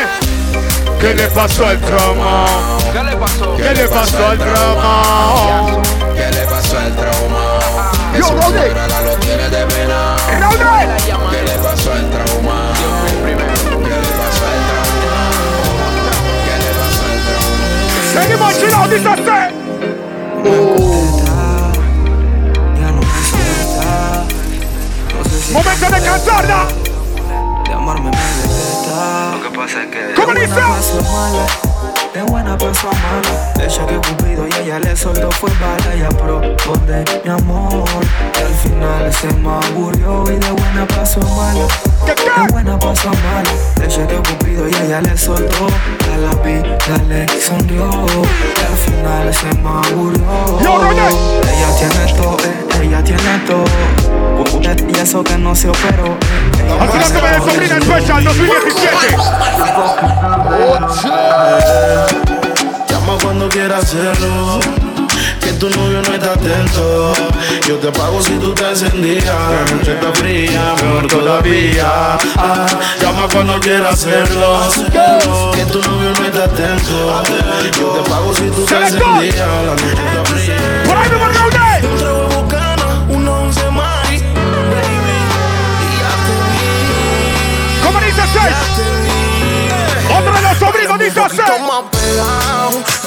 ¿Qué 0.99 1.13
le 1.15 1.27
pasó 1.29 1.65
al 1.65 1.79
trauma? 1.79 2.45
¿Qué 2.91 3.03
le 3.03 3.15
pasó? 3.15 3.55
¿Qué 3.57 3.73
le 3.73 3.87
pasó 3.87 4.27
al 4.27 4.37
trauma? 4.37 5.81
¿Qué 6.15 6.29
le 6.31 6.45
pasó 6.45 6.77
al 6.77 6.95
trauma? 6.95 7.91
Yo, 8.17 8.27
al 18.17 18.23
trauma? 18.25 18.51
Seguimos 18.51 18.59
chilados, 18.59 18.89
dice 18.89 19.09
así. 19.09 19.21
Ya 22.79 22.91
no 22.91 23.01
me 23.01 23.19
suelta. 23.29 24.23
No 25.17 25.23
sé 25.29 25.41
si 25.41 25.53
Momento 25.53 25.85
de 25.85 26.01
cantarla. 26.01 26.65
de 27.65 27.73
amarme 27.73 28.11
me 28.11 28.17
detesta. 28.17 29.31
Lo 29.37 29.49
que 29.49 29.57
pasa 29.57 29.83
es 29.83 29.87
que. 29.89 30.13
¿Cómo 30.15 30.33
De 30.33 30.41
dice? 30.41 30.61
De 32.13 32.21
buena 32.23 32.57
paso 32.57 32.89
a 32.89 32.93
mala. 32.93 33.53
Ella 33.59 33.85
que 33.87 33.95
Cupido 33.95 34.47
y 34.47 34.53
ella 34.61 34.79
le 34.79 34.95
soltó 34.95 35.31
fue 35.31 35.49
bala 35.59 36.07
aprobó 36.07 36.77
de 36.85 37.03
mi 37.23 37.29
amor. 37.29 37.83
Y 38.39 38.41
al 38.41 38.53
final 38.55 39.13
se 39.13 39.33
me 39.33 39.49
aburrió 39.49 40.23
y 40.31 40.35
de 40.37 40.51
buena 40.51 40.87
paso 40.87 41.21
a 41.21 41.35
mala. 41.35 41.67
De 42.05 42.51
buena 42.51 42.77
paso 42.79 43.09
a 43.09 43.13
mala. 43.13 43.51
Ella 43.83 44.07
que 44.07 44.15
Cupido 44.15 44.67
y 44.67 44.75
ella 44.85 45.01
le 45.01 45.17
soltó. 45.17 45.67
A 46.13 46.17
la 46.17 46.33
vida 46.43 46.77
le 47.07 47.27
sonrió. 47.41 48.05
Al 48.83 48.91
final 48.91 49.33
se 49.33 49.45
me 49.61 49.69
aburrió. 49.69 50.59
Ella 50.59 51.75
tiene 51.77 52.13
todo, 52.13 52.37
eh, 52.43 52.83
ella 52.83 53.03
tiene 53.03 53.39
todo. 53.47 53.63
Y 54.87 54.99
eso 54.99 55.23
que 55.23 55.37
no 55.37 55.55
se 55.55 55.69
operó. 55.69 56.17
Ella 56.59 56.83
Así 56.83 56.97
la 57.21 57.31
de 57.31 57.39
sobrina 57.39 57.77
especial 57.77 58.23
2017. 58.23 59.17
Llama 62.89 63.17
cuando 63.21 63.49
quieras 63.49 63.83
hacerlo. 63.83 64.59
Que 65.43 65.51
tu 65.53 65.69
novio 65.69 66.01
no 66.01 66.13
está 66.13 66.33
atento. 66.33 67.13
Yo 67.67 67.77
te 67.77 67.91
pago 67.91 68.21
si 68.21 68.33
tú 68.39 68.53
te 68.53 68.69
encendías. 68.69 69.25
La 69.25 69.75
noche 69.75 69.93
está 69.93 70.13
fría, 70.13 70.73
mejor 70.81 71.07
todavía. 71.07 72.17
Ah, 72.37 72.65
llama 73.01 73.27
cuando 73.31 73.59
quieras 73.59 73.93
hacerlo. 73.93 74.59
Que 75.53 75.65
tu 75.65 75.81
novio 75.81 76.13
no 76.17 76.25
está 76.25 76.45
atento. 76.45 77.23
Yo 77.77 77.87
te 77.89 78.09
pago 78.09 78.33
si 78.33 78.49
tú 78.51 78.65
te 78.65 78.75
encendías. 78.75 79.35
La 79.35 79.63
noche 79.63 79.85
está 79.87 80.25
fría. 80.25 80.83
Por 80.85 80.97
ahí 80.97 81.09
Raúl. 81.09 81.53
Un 81.91 81.97
trago 81.99 82.29
de 82.29 82.35
Bucana, 82.35 83.05
un 83.09 83.27
11 83.27 83.71
más. 83.71 84.07
Baby, 84.07 84.19
y 85.81 85.97
ya 85.99 86.11
te 86.25 86.35
vi. 86.47 87.85
¿Cómo 87.85 87.99
dice 87.99 88.21
así? 88.21 88.39
Otro 90.17 90.31
de 90.31 90.41
los 90.41 90.57
sobrinos 90.57 90.99
dice 90.99 91.19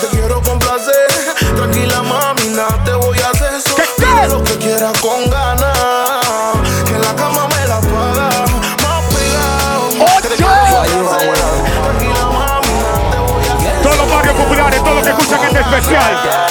te 0.00 0.06
quiero 0.08 0.42
complacer. 0.42 1.35
Tranquila, 1.56 2.02
mami, 2.02 2.48
nada 2.54 2.84
te 2.84 2.92
voy 2.92 3.18
a 3.18 3.30
hacer. 3.30 3.60
Solo 3.62 3.76
¿Qué, 3.76 3.82
qué? 3.96 4.04
pide 4.04 4.28
lo 4.28 4.44
que 4.44 4.58
quieras 4.58 5.00
con 5.00 5.30
ganas. 5.30 6.58
Que 6.84 6.94
en 6.94 7.02
la 7.02 7.14
cama 7.16 7.48
me 7.48 7.66
la 7.66 7.80
paga. 7.80 8.28
Más 8.82 9.02
pegado. 9.14 9.88
Te. 10.20 10.28
Tranquila, 10.36 12.26
mami, 12.26 12.72
nada 12.82 13.10
te 13.10 13.18
voy 13.18 13.44
a 13.48 13.54
hacer. 13.56 13.82
Todos 13.82 13.96
los 13.96 14.10
barrios 14.10 14.34
populares, 14.34 14.84
todos 14.84 14.94
los 14.96 15.04
que 15.04 15.10
escuchan 15.10 15.44
este 15.44 15.60
especial. 15.60 16.46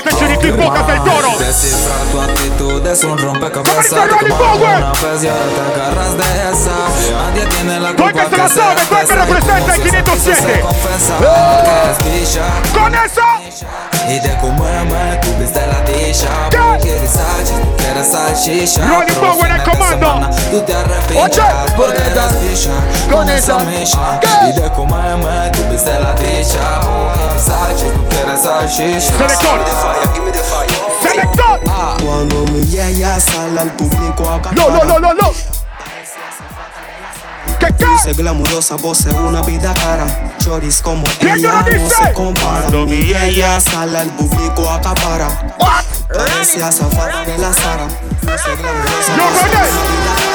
Este 0.00 0.16
chiriquí 0.16 0.52
pocas 0.52 0.86
del 0.86 0.98
toro. 1.04 1.28
Descifrar 1.38 2.00
tu 2.10 2.20
actitud 2.22 2.86
es 2.86 3.04
un 3.04 3.18
rompecabezas. 3.18 3.88
Power. 3.90 4.76
Una 4.78 4.92
vez 4.92 5.20
ya 5.20 5.34
te 5.34 5.60
agarras 5.60 6.16
de 6.16 6.24
esa. 6.50 6.76
Nadie 7.12 7.44
tiene 7.46 7.80
la 7.80 7.88
culpa 7.94 8.12
que 8.12 8.30
se 8.30 8.36
la 8.36 8.44
que 8.44 8.54
sabe, 8.54 8.76
que 8.88 9.14
representa 9.14 9.74
el 9.74 9.86
Y 9.86 10.02
como 10.02 10.16
507. 10.16 10.64
Se 12.84 12.90
confesa 12.90 13.38
que 13.40 13.48
es 13.48 13.54
bicha. 13.54 13.66
Con 13.66 14.00
eso. 14.00 14.08
Y 14.08 14.18
de 14.20 14.36
cómo 14.40 14.64
me 14.64 15.16
tuviste 15.16 15.66
la 15.66 15.80
dicha. 15.82 16.28
¿Qué? 16.50 16.56
Porque 16.58 16.78
quieres 16.88 17.10
salchicha, 17.10 17.60
tú 17.60 17.76
quieres 17.76 18.08
salchicha. 18.12 18.86
Rolling 18.88 19.06
Pero 19.06 19.20
Power 19.20 19.50
en 19.50 19.60
fines 19.60 19.64
de 19.64 19.70
comando. 19.70 20.06
semana 20.06 20.30
Tú 20.50 20.60
te 20.62 20.74
arrepientes 20.74 21.38
Oye, 21.38 21.42
porque 21.76 21.94
con 21.94 22.06
esa- 22.12 22.26
eres 22.26 22.42
bicha. 22.42 22.70
con 23.12 23.28
esa- 23.30 23.58
misha. 23.64 24.20
¿Qué? 24.20 24.28
Y 24.48 24.52
de 24.60 24.70
cómo 24.72 24.96
me 24.96 25.50
tuviste 25.50 25.98
la 26.00 26.12
dicha. 26.14 26.80
Porque 26.80 27.18
quieres 27.20 27.42
salchicha, 27.44 27.92
tú 27.94 28.08
quieres 28.08 28.40
salchicha. 28.40 29.12
Selector. 29.18 29.60
Selector. 31.02 31.60
Cuando 32.04 32.36
mi 32.52 32.66
yaya 32.68 33.20
sale 33.20 33.60
al 33.60 33.70
público 33.72 34.28
a 34.28 34.52
No, 34.52 34.70
no, 34.70 34.84
no, 34.84 34.98
no, 34.98 35.14
no. 35.14 35.32
Luce 37.78 38.12
glamurosa, 38.14 38.76
posee 38.76 39.12
una 39.12 39.42
vida 39.42 39.72
cara. 39.74 40.06
Choris 40.38 40.80
como 40.82 41.04
¿Quién 41.18 41.36
ella 41.38 41.64
no 41.78 41.88
se 41.90 42.12
compara. 42.12 42.68
Mi 42.70 43.12
ella 43.12 43.60
sale 43.60 43.98
al 43.98 44.08
público 44.10 44.68
acapara. 44.70 45.28
Parece 46.08 46.62
azafata 46.62 47.24
de 47.24 47.38
la 47.38 47.52
Sara. 47.52 47.86
Luce 48.22 48.56
glamurosa, 48.56 49.16
Roger. 49.16 49.50
una 49.60 49.82
vida 49.82 50.14
cara. 50.16 50.30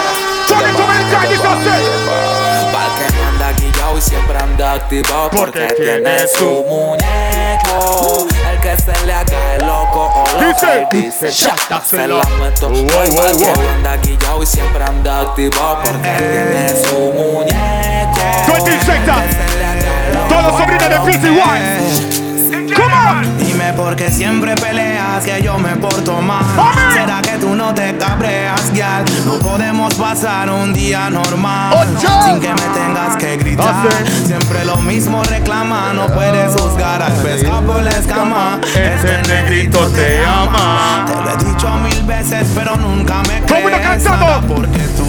Pa'l 2.72 2.89
que 2.98 3.13
no 3.15 3.27
anda 3.30 3.51
guillao 3.60 3.98
y 3.98 4.01
siempre 4.01 4.38
anda 4.38 4.74
activado 4.74 5.30
Porque 5.32 5.60
Porque, 5.68 5.84
tiene 5.84 6.27
su- 6.27 6.63
muñeco 6.68 8.27
que 8.75 8.82
se 8.82 9.05
le 9.05 9.13
haga 9.13 9.55
el 9.55 9.65
loco 9.65 10.12
o 10.13 10.24
Dice. 10.44 10.88
dice 10.91 11.29
chata 11.32 11.82
se 11.84 12.08
la 12.08 12.22
meto 12.39 12.70
Wow, 12.70 12.84
wow, 12.84 13.38
wow. 13.38 13.70
anda 13.75 13.98
guillao 13.98 14.44
y 14.44 14.46
siempre 14.46 14.84
anda 14.84 15.22
activado 15.22 15.79
Porque 15.84 16.10
tiene 16.17 16.70
su 16.84 16.96
muñeco 16.96 18.53
20 18.53 18.86
secta. 18.86 19.24
El 19.24 19.29
que 19.29 19.34
se 19.34 19.58
le 19.58 19.65
haga 19.65 20.08
el 20.08 20.13
loco 20.13 20.27
Todos 20.29 20.44
los 20.44 20.58
sobrinos 20.58 20.89
de 20.89 21.12
Fizzy 21.12 21.29
Wine. 21.29 22.74
Come 22.75 22.94
on. 22.94 23.55
Dime 23.65 23.77
por 23.77 23.95
qué 23.95 24.12
siempre 24.12 24.53
peleas 24.53 25.24
que 25.24 25.41
yo 25.41 25.57
me 25.57 25.75
porto 25.77 26.22
mal. 26.22 26.45
¿Será 26.93 27.19
que 27.24 27.39
tú 27.39 27.55
no 27.55 27.74
te 27.74 27.98
cabreas, 27.98 28.72
gal? 28.75 29.03
No 29.25 29.39
podemos 29.39 29.91
pasar 29.95 30.51
un 30.51 30.72
día 30.72 31.10
normal 31.10 31.74
sin 32.00 32.39
que 32.39 32.50
me 32.50 32.62
tengas 32.75 33.15
que 33.17 33.38
gritar. 33.38 33.88
Siempre 34.24 34.65
lo 34.65 34.77
mismo 34.77 35.24
reclama, 35.24 35.93
no 35.93 36.05
puedes 36.13 36.51
juzgar 36.62 37.01
al 37.01 37.13
pescado 37.13 37.63
por 37.63 37.81
la 37.81 37.89
escama. 37.89 38.60
Ese 38.67 39.34
negrito 39.34 39.79
te 39.88 40.24
ama. 40.24 41.05
Te 41.07 41.15
lo 41.15 41.31
he 41.31 41.51
dicho 41.51 41.69
mil 41.77 42.03
veces, 42.03 42.48
pero 42.53 42.75
nunca 42.75 43.24
me 43.24 43.41
¿Cómo 43.48 43.67
no 43.67 43.77
crees 43.77 44.03
nada 44.03 44.41
porque 44.41 44.79
tú 44.95 45.05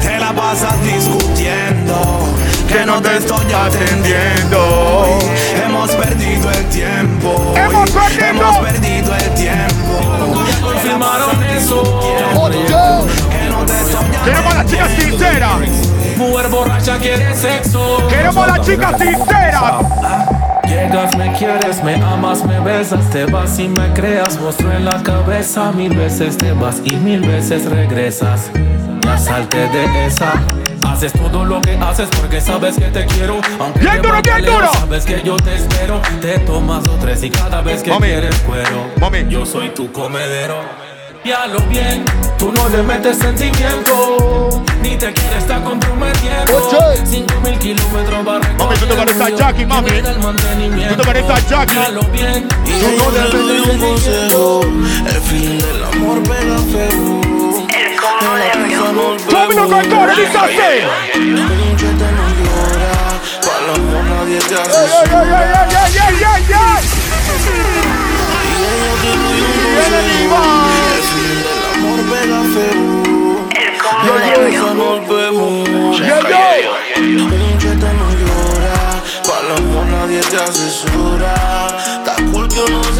te 0.00 0.18
la 0.18 0.32
pasas 0.32 0.82
discutiendo 0.82 2.24
que 2.70 2.86
no 2.86 3.02
te 3.02 3.16
estoy 3.16 3.52
atendiendo. 3.52 5.18
Hemos 5.64 5.90
perdido 5.92 6.50
el 6.50 6.64
tiempo. 6.66 7.54
Hemos 7.56 7.90
perdido, 7.90 8.26
Hemos 8.26 8.58
perdido 8.58 9.14
el 9.14 9.30
tiempo. 9.34 10.00
Confirmaron 10.62 11.42
eso. 11.44 12.00
Que 12.00 12.20
Queremos 14.24 14.54
las 14.54 14.66
chicas 14.66 14.90
sinceras. 14.96 15.60
Mujer 16.16 16.48
borracha 16.48 16.98
quiere 16.98 17.34
sexo. 17.34 18.06
Queremos 18.08 18.46
las 18.46 18.60
chicas 18.66 18.96
sinceras. 18.98 19.72
Llegas, 20.66 21.16
me 21.16 21.32
quieres, 21.32 21.82
me 21.82 21.94
amas, 21.96 22.44
me 22.44 22.60
besas, 22.60 23.10
te 23.10 23.24
vas 23.24 23.58
y 23.58 23.66
me 23.68 23.92
creas. 23.92 24.40
Monstruo 24.40 24.70
en 24.72 24.84
la 24.84 25.02
cabeza, 25.02 25.72
mil 25.72 25.96
veces 25.96 26.38
te 26.38 26.52
vas 26.52 26.80
y 26.84 26.92
mil 26.92 27.20
veces 27.20 27.68
regresas. 27.68 28.50
Ya 29.02 29.18
salte 29.18 29.68
de 29.68 30.06
esa. 30.06 30.34
Haces 30.82 31.12
todo 31.12 31.44
lo 31.44 31.60
que 31.60 31.76
haces 31.76 32.08
porque 32.18 32.40
sabes 32.40 32.76
que 32.76 32.86
te 32.86 33.06
quiero. 33.06 33.40
Aunque 33.58 33.80
Bien 33.80 34.02
duro, 34.02 34.22
bien 34.22 34.44
duro. 34.44 34.70
Sabes 34.72 35.04
que 35.04 35.22
yo 35.22 35.36
te 35.36 35.54
espero. 35.56 36.00
Te 36.20 36.38
tomas 36.40 36.84
dos, 36.84 36.98
tres 37.00 37.22
y 37.22 37.30
cada 37.30 37.60
vez 37.60 37.82
que 37.82 37.90
Mami. 37.90 38.06
quieres 38.08 38.34
cuero. 38.40 38.86
Mami. 39.00 39.26
Yo 39.28 39.44
soy 39.46 39.70
tu 39.70 39.90
comedero. 39.92 40.56
Y 41.22 41.32
a 41.32 41.46
lo 41.46 41.60
bien, 41.66 42.02
tú 42.38 42.50
no 42.50 42.66
le 42.70 42.82
metes 42.82 43.18
sentimiento, 43.18 44.48
ni 44.82 44.96
te 44.96 45.12
quieres 45.12 45.36
estar 45.36 45.62
comprometiendo. 45.62 46.66
Oye. 46.66 46.96
Cinco 47.04 47.34
mil 47.44 47.58
kilómetros 47.58 48.26
va 48.26 48.38
Mami, 48.38 48.76
tú 48.78 48.86
te 48.86 48.94
pareces 48.94 49.20
a 49.20 49.28
Jackie, 49.28 49.66
mami. 49.66 49.90
Tú 49.90 50.96
te 50.96 51.04
pareces 51.04 51.30
a 51.30 51.38
Jackie. 51.46 51.74
Y 51.74 51.78
a 51.78 51.88
lo 51.90 52.02
bien, 52.04 52.48
Y 52.66 52.70
tú 52.72 52.86
no 52.96 53.10
le 53.10 53.20
metes 53.44 53.74
un 53.74 53.78
consejo. 53.80 54.60
El 55.06 55.20
fin 55.20 55.58
del 55.58 55.84
amor 55.84 56.22
pega 56.22 56.58
feo. 56.72 57.29
Vemos. 75.08 76.00
con 76.00 76.26
ey. 76.26 76.68
Y 76.96 77.16
amor 79.56 79.86
nadie 79.86 80.20
te 80.20 80.36
asesora. 80.36 81.34
Está 81.98 82.14
cool 82.32 82.48
que 82.48 82.60
uno 82.60 82.82
se 82.84 82.99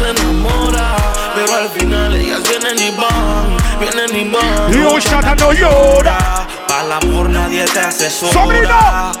Vienen 4.23 4.71
y 4.71 4.77
un 4.93 4.99
chata 4.99 5.35
no 5.35 5.51
llora. 5.51 6.47
Para 6.67 6.85
el 6.85 6.91
amor 6.91 7.29
nadie 7.29 7.65
te 7.65 7.79
asesora. 7.79 8.33
¡Sobrino! 8.33 9.11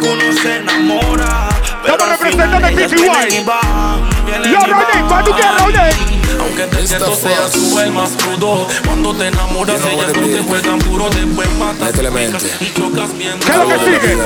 Que 0.00 0.08
uno 0.08 0.32
se 0.40 0.56
enamora. 0.56 1.48
Pero 1.82 1.94
Estamos 1.94 2.02
al 2.02 2.10
representando 2.18 2.56
final 2.56 2.64
a 2.64 2.70
ellas 2.70 2.90
PTY. 2.92 3.00
vienen 3.00 3.34
y 3.34 3.44
van. 3.44 4.26
Vienen 4.26 4.52
Yo, 4.52 4.60
van. 4.60 5.08
cuando 5.08 5.34
quieras, 5.34 5.62
Rodney. 5.62 6.20
Aunque 6.40 6.62
te 6.64 6.86
siento 6.86 7.14
seas 7.14 7.50
tú 7.52 7.78
el 7.80 7.92
más 7.92 8.10
crudo 8.12 8.66
Cuando 8.86 9.14
te 9.14 9.26
enamoras 9.26 9.80
ellas 9.84 10.06
no 10.16 10.26
te 10.26 10.38
juegan 10.42 10.78
puro 10.78 11.10
Después 11.10 11.50
matas, 11.58 11.90
picas 11.90 12.44
y 12.60 12.72
chocas 12.72 13.18
bien 13.18 13.38
¿Qué 13.40 13.50
es 13.50 13.56
lo 13.58 13.68
que 13.68 13.78
sigue? 13.78 14.16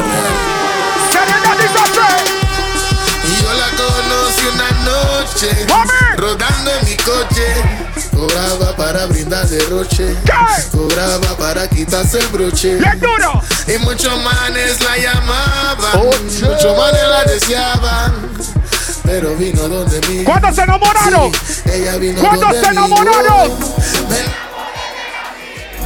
Y 3.26 3.42
yo 3.42 3.52
la 3.54 3.68
conocí 3.70 4.46
una 4.52 4.70
noche, 4.84 5.66
rodando 6.16 6.70
en 6.80 6.88
mi 6.88 6.96
coche. 6.96 7.54
Cobraba 8.14 8.74
para 8.76 9.06
brindar 9.06 9.46
derroche, 9.48 10.16
cobraba 10.72 11.36
para 11.36 11.68
quitarse 11.68 12.18
el 12.20 12.26
broche. 12.28 12.78
Y 13.66 13.78
muchos 13.78 14.22
manes 14.22 14.80
la 14.82 14.96
llamaban, 14.96 16.00
Oye. 16.00 16.18
muchos 16.48 16.76
manes 16.78 17.02
la 17.08 17.24
deseaban. 17.24 18.14
Pero 19.04 19.34
vino 19.36 19.68
donde 19.68 20.00
mí. 20.08 20.24
¿Cuántos 20.24 20.54
se 20.56 20.62
enamoraron? 20.62 21.32
Sí, 21.32 21.60
ella 21.72 21.96
vino 21.96 22.20
¿Cuántos 22.20 22.40
donde 22.48 22.60
se 22.60 22.70
mí. 22.70 22.76
enamoraron? 22.76 23.58
Me, 24.08 24.16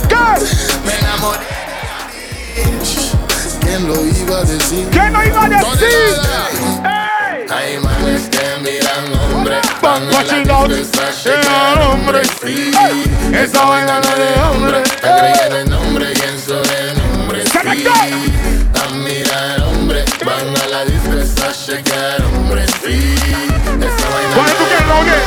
¿Qué? 0.09 0.47
me 0.87 0.99
enamoré. 0.99 1.39
¿Quién 3.61 3.89
lo 3.89 4.07
iba 4.07 4.39
a 4.39 4.45
decir? 4.45 4.89
¿Quién 4.93 5.13
no 5.13 5.25
iba 5.25 5.45
a 5.45 5.49
¿Dónde 5.49 5.85
decir? 5.87 6.08
A 10.19 10.25
discoteca, 10.25 11.11
eh, 11.11 11.13
chequean 11.23 11.79
hombre. 11.83 12.23
Ey, 12.43 13.05
Esa 13.33 13.65
vaina 13.65 14.01
no 14.01 14.09
es 14.09 14.17
de 14.19 14.41
hombre, 14.43 14.83
te 14.83 14.99
creen 15.01 15.57
en 15.63 15.71
nombre 15.71 16.07
y 16.13 16.21
en 16.29 16.41
su 16.41 16.55
nombre 16.55 17.47
Se 17.47 17.63
me 17.63 17.77
sí. 17.77 17.87
A 17.87 18.95
mirar 18.95 19.63
hombre, 19.63 20.05
van 20.27 20.57
a 20.57 20.67
la 20.67 20.85
discoteca, 20.87 21.53
chequear 21.53 22.21
hombre 22.25 22.67
free. 22.67 23.15
Esa 23.15 24.09
vaina 24.11 24.35
Cuando 24.35 24.53
tú 24.55 24.65
quieras, 24.67 24.89
nombre 24.89 25.19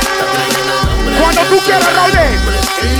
Cuando 1.21 1.41
tú 1.43 1.57
quieras, 1.63 1.89
sí. 2.81 2.93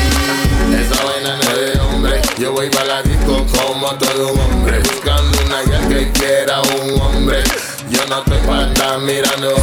Esa 0.74 1.04
vaina 1.04 1.36
no 1.36 1.42
es 1.42 1.74
de 1.74 1.80
hombre, 1.82 2.22
yo 2.38 2.54
voy 2.54 2.70
para 2.70 2.86
la 2.86 3.02
disco 3.04 3.46
como 3.52 3.88
todo 3.96 4.32
un 4.32 4.40
hombre, 4.40 4.80
buscando 4.80 5.38
una 5.46 5.62
guía 5.64 5.88
que 5.90 6.12
quiera 6.14 6.62
un 6.62 7.02
hombre. 7.02 7.44
Yo 7.92 8.06
no 8.08 8.20
estoy 8.20 8.38
para 8.48 8.64
andar 8.64 9.00
mirando. 9.00 9.54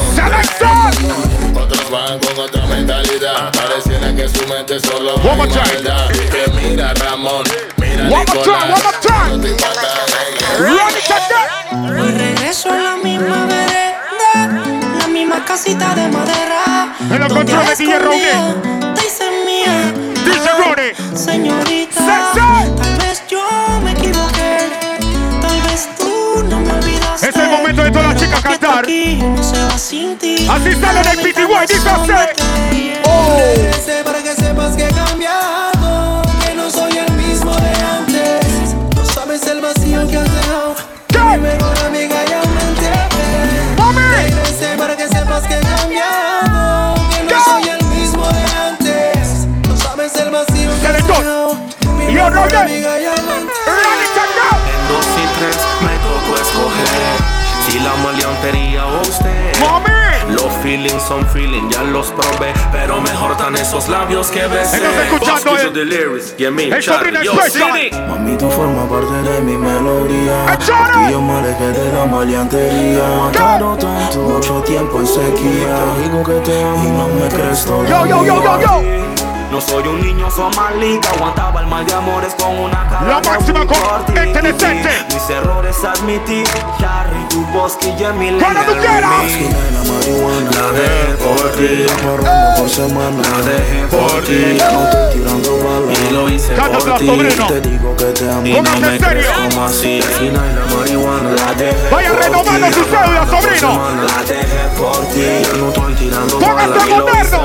Otros 1.55 1.91
van 1.91 2.19
con 2.19 2.39
otra 2.39 2.67
mentalidad. 2.67 3.51
Pareciera 3.53 4.15
que 4.15 4.29
su 4.29 4.47
mente 4.47 4.79
solo 4.81 5.17
more 5.19 5.49
time. 5.49 5.63
maldad. 5.75 6.09
Que 6.11 6.51
mira 6.61 6.93
Ramón, 6.95 7.45
mira 7.79 8.05
One 8.05 8.11
more 8.11 8.25
time, 8.27 8.37
Nicolás. 8.37 8.71
one 8.71 8.83
more 8.83 8.99
time. 9.01 9.39
No. 10.61 12.03
Hoy 12.03 12.11
regreso 12.13 12.71
a 12.71 12.77
la 12.77 12.97
misma 12.97 13.47
vereda, 13.47 14.63
la 14.99 15.07
misma 15.09 15.45
casita 15.45 15.95
de 15.95 16.09
madera. 16.09 16.95
En 17.11 17.19
los 17.21 17.33
controles, 17.33 17.71
a 17.71 17.75
DJ 17.77 17.99
Te 18.95 19.07
hice 19.07 19.31
mía, 19.47 19.93
Dice 20.25 20.51
Ronnie. 20.59 21.17
señorita. 21.17 22.33
Tal 22.77 22.97
vez 22.99 23.23
yo 23.29 23.41
me 23.83 23.88
Es 27.23 27.37
el 27.37 27.49
momento 27.51 27.83
de 27.83 27.91
todas 27.91 28.15
las 28.15 28.23
chicas 28.23 28.41
cantar. 28.41 28.85
aquí 28.85 29.17
no 29.17 29.43
se 29.43 29.63
va 29.65 29.79
sin 29.79 30.17
ti. 30.19 30.47
Así 30.49 30.73
sale 30.81 31.03
del 31.03 31.19
PTY, 31.19 31.67
dice 31.69 31.89
así. 31.89 32.93
Oh. 33.05 33.39
Para 34.05 34.23
que 34.23 34.35
sepas 34.35 34.77
que 34.77 34.85
he 34.87 34.93
cambiado, 34.93 36.23
que 36.45 36.55
no 36.55 36.71
soy 36.71 36.99
el 36.99 37.13
mismo 37.15 37.55
de 37.57 37.71
antes. 37.97 38.75
No 38.95 39.05
sabes 39.05 39.47
el 39.47 39.61
vacío 39.61 40.07
que 40.09 40.17
has 40.17 40.33
dejado. 40.33 40.75
¿Qué? 41.09 41.19
Mi 41.19 41.39
mejor 41.39 41.79
amiga 41.87 42.25
ya 42.27 42.41
me 42.43 42.61
entiende. 42.63 43.77
Mami. 43.77 44.01
Regrese 44.01 44.77
para 44.79 44.97
que 44.97 45.09
sepas 45.09 45.43
que 45.47 45.55
he 45.55 45.61
cambiado, 45.61 46.95
que 47.11 47.35
no 47.35 47.45
soy 47.45 47.69
el 47.69 47.85
mismo 47.87 48.27
de 48.29 48.45
antes. 48.69 49.47
No 49.69 49.77
sabes 49.77 50.15
el 50.17 50.31
vacío 50.31 50.71
que 50.81 50.87
has 50.87 50.93
dejado. 51.07 51.57
Mi 51.97 52.15
Yo, 52.15 52.31
mejor 52.31 52.57
amiga 52.57 52.98
Los 60.69 60.77
feelings 60.77 61.03
son 61.05 61.27
feeling, 61.29 61.67
ya 61.71 61.83
los 61.83 62.09
probé 62.13 62.53
Pero 62.71 63.01
mejor 63.01 63.39
dan 63.39 63.57
esos 63.57 63.89
labios 63.89 64.27
que 64.31 64.47
besé 64.49 64.77
Estás 64.77 65.07
escuchando 65.07 65.57
el- 65.59 65.73
de 65.73 65.85
lyrics, 65.87 66.37
yeah, 66.37 66.51
me, 66.51 66.65
el 66.65 66.83
Charlie, 66.83 67.25
yo. 67.25 67.33
City. 67.49 67.91
Mami, 68.07 68.37
tú 68.37 68.51
formas 68.51 68.87
parte 68.87 69.31
de 69.31 69.41
mi 69.41 69.57
melodía. 69.57 70.59
Y 71.09 71.13
yo 71.13 71.23
me 71.23 71.39
alejé 71.39 71.69
de 71.69 71.93
la 71.95 72.05
maleantería. 72.05 73.01
Claro, 73.33 73.77
tanto, 73.79 74.19
mucho 74.21 74.61
tiempo 74.63 75.01
en 75.01 75.07
sequía. 75.07 75.79
Te 75.97 76.03
digo 76.03 76.23
que 76.23 76.33
te 76.51 76.63
amo 76.63 76.85
y 76.85 76.91
no 76.91 77.09
me 77.09 77.29
crees 77.35 77.65
Yo, 77.65 77.71
todavía. 77.85 78.07
yo, 78.07 78.25
yo, 78.27 78.43
yo, 78.45 78.61
yo. 78.61 78.83
No 79.51 79.63
soy 79.63 79.87
un 79.89 80.03
niño 80.03 80.31
somalita, 80.31 81.09
aguantaba 81.09 81.61
el 81.63 81.67
mal 81.69 81.87
de 81.87 81.95
amores 81.95 82.28
con 82.39 82.59
una 82.59 82.89
cara 82.89 83.07
La 83.09 83.21
máxima 83.21 83.67
con- 83.67 83.77
este 84.17 84.43
decente. 84.43 84.91
Mis 85.13 85.31
errores 85.31 85.77
admití, 85.85 86.43
Charlie, 86.81 87.27
tu 87.29 87.45
bosque 87.47 87.89
y 87.89 88.19
mi 88.19 88.39
Cuando 88.39 88.61
tú 88.63 88.73
quieras. 88.79 89.03
La 89.73 89.93
marihuana. 89.93 90.51
La 90.59 90.73
dejé 90.73 91.15
por 91.23 91.51
ti, 91.53 91.87
Parrando 92.03 92.61
por 92.61 92.71
semana. 92.71 93.23
la 93.23 93.43
dejé 93.51 93.87
por 93.87 94.23
ti 94.25 94.57
Ya 94.59 94.71
no 94.73 94.85
estoy 94.85 95.13
tirando 95.21 95.51
balas. 95.59 95.99
Y 95.99 96.13
lo 96.13 96.29
hice 96.29 96.55
por 96.55 96.99
ti. 96.99 97.07
Te 97.49 97.61
digo 97.61 97.97
que 97.97 98.05
te 98.07 98.31
amo. 98.31 98.47
Y 98.47 98.53
no 98.53 98.63
me 98.63 98.69
en 98.97 99.01
serio. 99.01 99.09
crees 99.09 99.29
como 99.55 99.65
así 99.65 100.01
Fina 100.03 100.31
y 100.31 100.55
la 100.55 100.65
marihuana 100.65 100.77
la 100.79 100.85
dejé 100.85 100.88
Vaya 101.91 102.13
renovando 102.13 102.67
su 102.73 102.85
cédula, 102.85 103.27
sobrino. 103.27 103.73
No. 105.59 105.73
Póngase 106.39 106.87
moderno. 106.87 107.39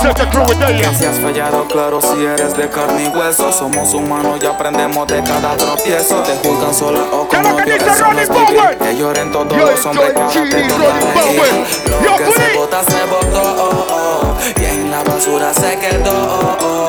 Set 0.00 0.16
the 0.16 0.26
crew 0.30 0.44
with 0.46 0.58
si 0.98 1.04
has 1.04 1.18
fallado, 1.20 1.64
claro, 1.66 2.00
si 2.00 2.24
eres 2.24 2.56
de 2.56 2.68
carne 2.68 3.04
y 3.04 3.08
hueso 3.16 3.52
Somos 3.52 3.94
humanos 3.94 4.38
y 4.42 4.46
aprendemos 4.46 5.06
de 5.06 5.22
cada 5.22 5.56
tropiezo. 5.56 6.22
Te 6.22 6.48
juzgan 6.48 6.74
solo 6.74 7.00
o 7.12 7.28
¿Qué 7.28 7.36
es 7.36 7.42
como 7.42 7.58
dice 7.58 7.78
Dios 7.78 8.00
Ronnie 8.00 8.26
somos 8.26 8.50
vivir? 8.50 8.78
Que 8.78 8.96
lloren 8.96 9.32
todos 9.32 9.56
Yo 9.56 9.70
los 9.70 9.86
hombres 9.86 10.12
que 10.12 10.20
ahora 10.20 10.32
te 10.32 10.68
Yo 10.68 12.10
Lo 12.10 12.16
que 12.16 12.32
se 12.32 12.56
bota 12.56 12.82
se 12.84 13.04
botó. 13.06 14.38
Y 14.60 14.64
en 14.64 14.90
la 14.90 15.02
basura 15.02 15.52
se 15.54 15.78
quedó 15.78 16.88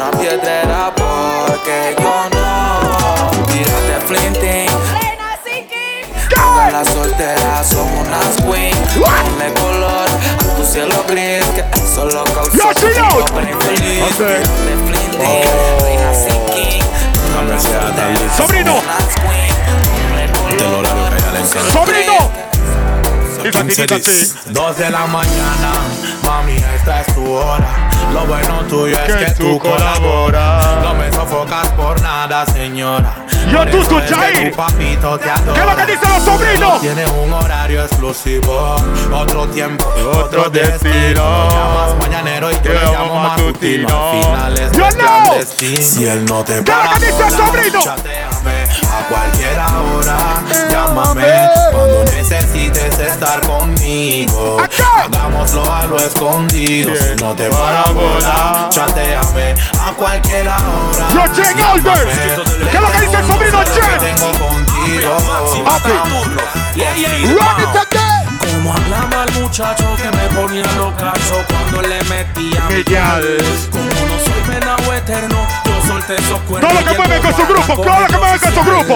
una 0.00 0.10
piedrera 0.12 0.92
porque 0.94 1.94
yo 1.98 2.28
no. 2.30 3.30
Tírate 3.46 4.00
flinting. 4.06 4.66
¿Qué? 6.28 6.72
las 6.72 6.88
solteras 6.88 7.68
son 7.68 7.86
unas 7.98 8.36
queen. 8.42 8.76
Ponle 8.94 9.52
color 9.60 10.08
a 10.08 10.56
tus 10.56 10.66
cielo 10.68 11.04
gris 11.08 11.44
que 11.54 11.64
solo 11.94 12.24
causó 12.24 12.68
un 13.34 13.48
infeliz. 13.48 14.04
Flynn 14.16 15.18
Lee, 15.18 15.42
reina 15.82 16.14
sin 16.14 16.46
king. 16.54 16.82
Sobrino, 18.36 18.80
sobrino. 21.72 22.30
Así. 23.48 24.32
Dos 24.46 24.76
de 24.76 24.90
la 24.90 25.06
mañana, 25.06 25.72
mami, 26.24 26.56
esta 26.76 27.00
es 27.00 27.14
tu 27.14 27.32
hora. 27.32 27.88
Lo 28.12 28.26
bueno 28.26 28.58
tuyo 28.68 28.96
es 28.98 29.14
Que 29.14 29.24
que, 29.26 29.30
tú 29.32 29.58
colaboras. 29.58 30.82
No 30.82 30.94
me 30.94 31.10
sofocas 31.12 31.68
por 31.70 32.00
nada, 32.02 32.44
señora. 32.46 33.14
Yo, 33.50 33.64
tú, 33.66 33.82
tú, 33.84 33.98
es 33.98 34.04
que 34.08 34.14
Jair. 34.14 34.50
tu 34.50 34.56
papito 34.56 35.18
te 35.18 35.30
adora. 35.30 35.54
¿Qué 35.54 35.60
es 35.60 35.66
lo 35.66 35.76
que 35.76 35.92
dicen 35.92 36.08
los 36.10 36.24
sobrinos? 36.24 36.80
Tiene 36.80 37.06
un 37.06 37.32
horario 37.32 37.82
exclusivo, 37.84 38.76
otro 39.12 39.46
tiempo, 39.48 39.86
Otro 39.88 40.20
otro, 40.42 40.50
destino. 40.50 40.92
destino. 40.92 41.50
Llamas 41.50 41.98
mañanero 42.00 42.50
y 42.50 42.54
le 42.54 42.74
llamo 42.74 43.14
matutino. 43.22 43.88
Al 43.88 44.22
final 44.24 44.58
es 44.58 44.72
no. 44.76 44.88
clandestino. 44.88 45.82
Si 45.82 46.06
él 46.06 46.24
no 46.26 46.44
te 46.44 46.62
¿Qué 46.64 46.70
es 46.72 46.76
lo 46.84 46.98
que 47.00 47.06
dice 47.06 47.22
el 47.24 47.30
sobrino? 47.30 47.80
Cualquier 49.10 49.58
hora, 49.58 50.42
llámame 50.70 51.48
cuando 51.72 52.04
necesites 52.04 52.98
estar 52.98 53.40
conmigo. 53.46 54.58
Hagámoslo 55.04 55.72
a 55.72 55.86
lo 55.86 55.96
escondido, 55.98 56.94
si 56.94 57.22
no 57.22 57.34
te 57.34 57.50
para 57.50 57.82
bola, 57.90 58.68
chateame 58.70 59.54
a 59.84 59.92
cualquier 59.92 60.48
hora. 60.48 61.08
Yo, 61.12 61.22
Jen 61.34 61.60
Albert. 61.60 62.08
¿Qué 62.70 62.76
es 62.76 62.80
lo 62.80 62.92
que 62.92 63.00
dice 63.00 63.16
el 63.16 63.26
sobrino 63.26 63.58
Jen? 63.58 63.98
Tengo 63.98 64.30
contigo. 64.38 65.16
Como 68.40 68.74
hablaba 68.74 69.24
el 69.24 69.42
muchacho 69.42 69.84
que 69.96 70.16
me 70.16 70.40
ponía 70.40 70.66
locazo 70.76 71.44
cuando 71.48 71.82
le 71.82 72.02
metía 72.04 72.62
mi. 72.70 72.84
Como 72.84 73.84
no 73.84 74.16
soy 74.24 74.42
venado 74.48 74.94
eterno, 74.94 75.46
esos 76.08 76.38
cuernos. 76.40 76.70
Todo 76.70 76.80
lo 76.80 76.86
que 76.86 76.96
mueve 76.98 77.20
con 77.20 77.34
su 77.36 77.46
grupo, 77.46 77.82
todo 77.82 78.00
lo 78.00 78.06
que 78.06 78.16
mueve 78.16 78.38
con 78.38 78.54
su 78.54 78.62
grupo. 78.62 78.94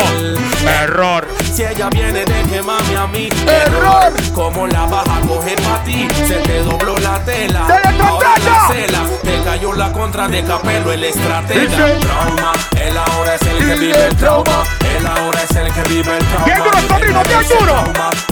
Error. 0.66 1.28
Si 1.54 1.62
ella 1.62 1.88
viene, 1.90 2.24
déjeme 2.24 2.72
a 2.98 3.06
mí. 3.06 3.28
Error. 3.46 4.12
Como 4.32 4.66
la 4.66 4.86
vas 4.86 5.06
a 5.08 5.20
coger 5.26 5.56
para 5.62 5.84
ti, 5.84 6.08
se 6.26 6.34
te 6.36 6.62
dobló 6.62 6.96
la 6.98 7.18
tela. 7.24 7.66
¡Te 7.66 7.92
le 7.92 8.02
Ahora 8.02 8.34
la 8.44 8.68
cela, 8.72 9.00
te 9.22 9.42
cayó 9.44 9.72
la 9.72 9.92
contra 9.92 10.28
de 10.28 10.42
Capelo, 10.44 10.92
el 10.92 11.04
estratega. 11.04 11.98
Trauma, 12.00 12.52
él 12.80 12.96
ahora 12.96 13.34
es 13.34 13.42
el 13.42 13.58
que 13.58 13.74
vive 13.74 14.06
el 14.06 14.16
trauma. 14.16 14.64
Él 14.96 15.06
ahora 15.06 15.42
es 15.42 15.56
el 15.56 15.72
que 15.72 15.82
vive 15.88 16.16
el 16.16 16.24
trauma. 16.26 16.44
Bien 16.44 16.58
duro, 16.58 16.78
sobrino, 16.88 17.22
bien 17.22 17.58
duro. 17.58 17.84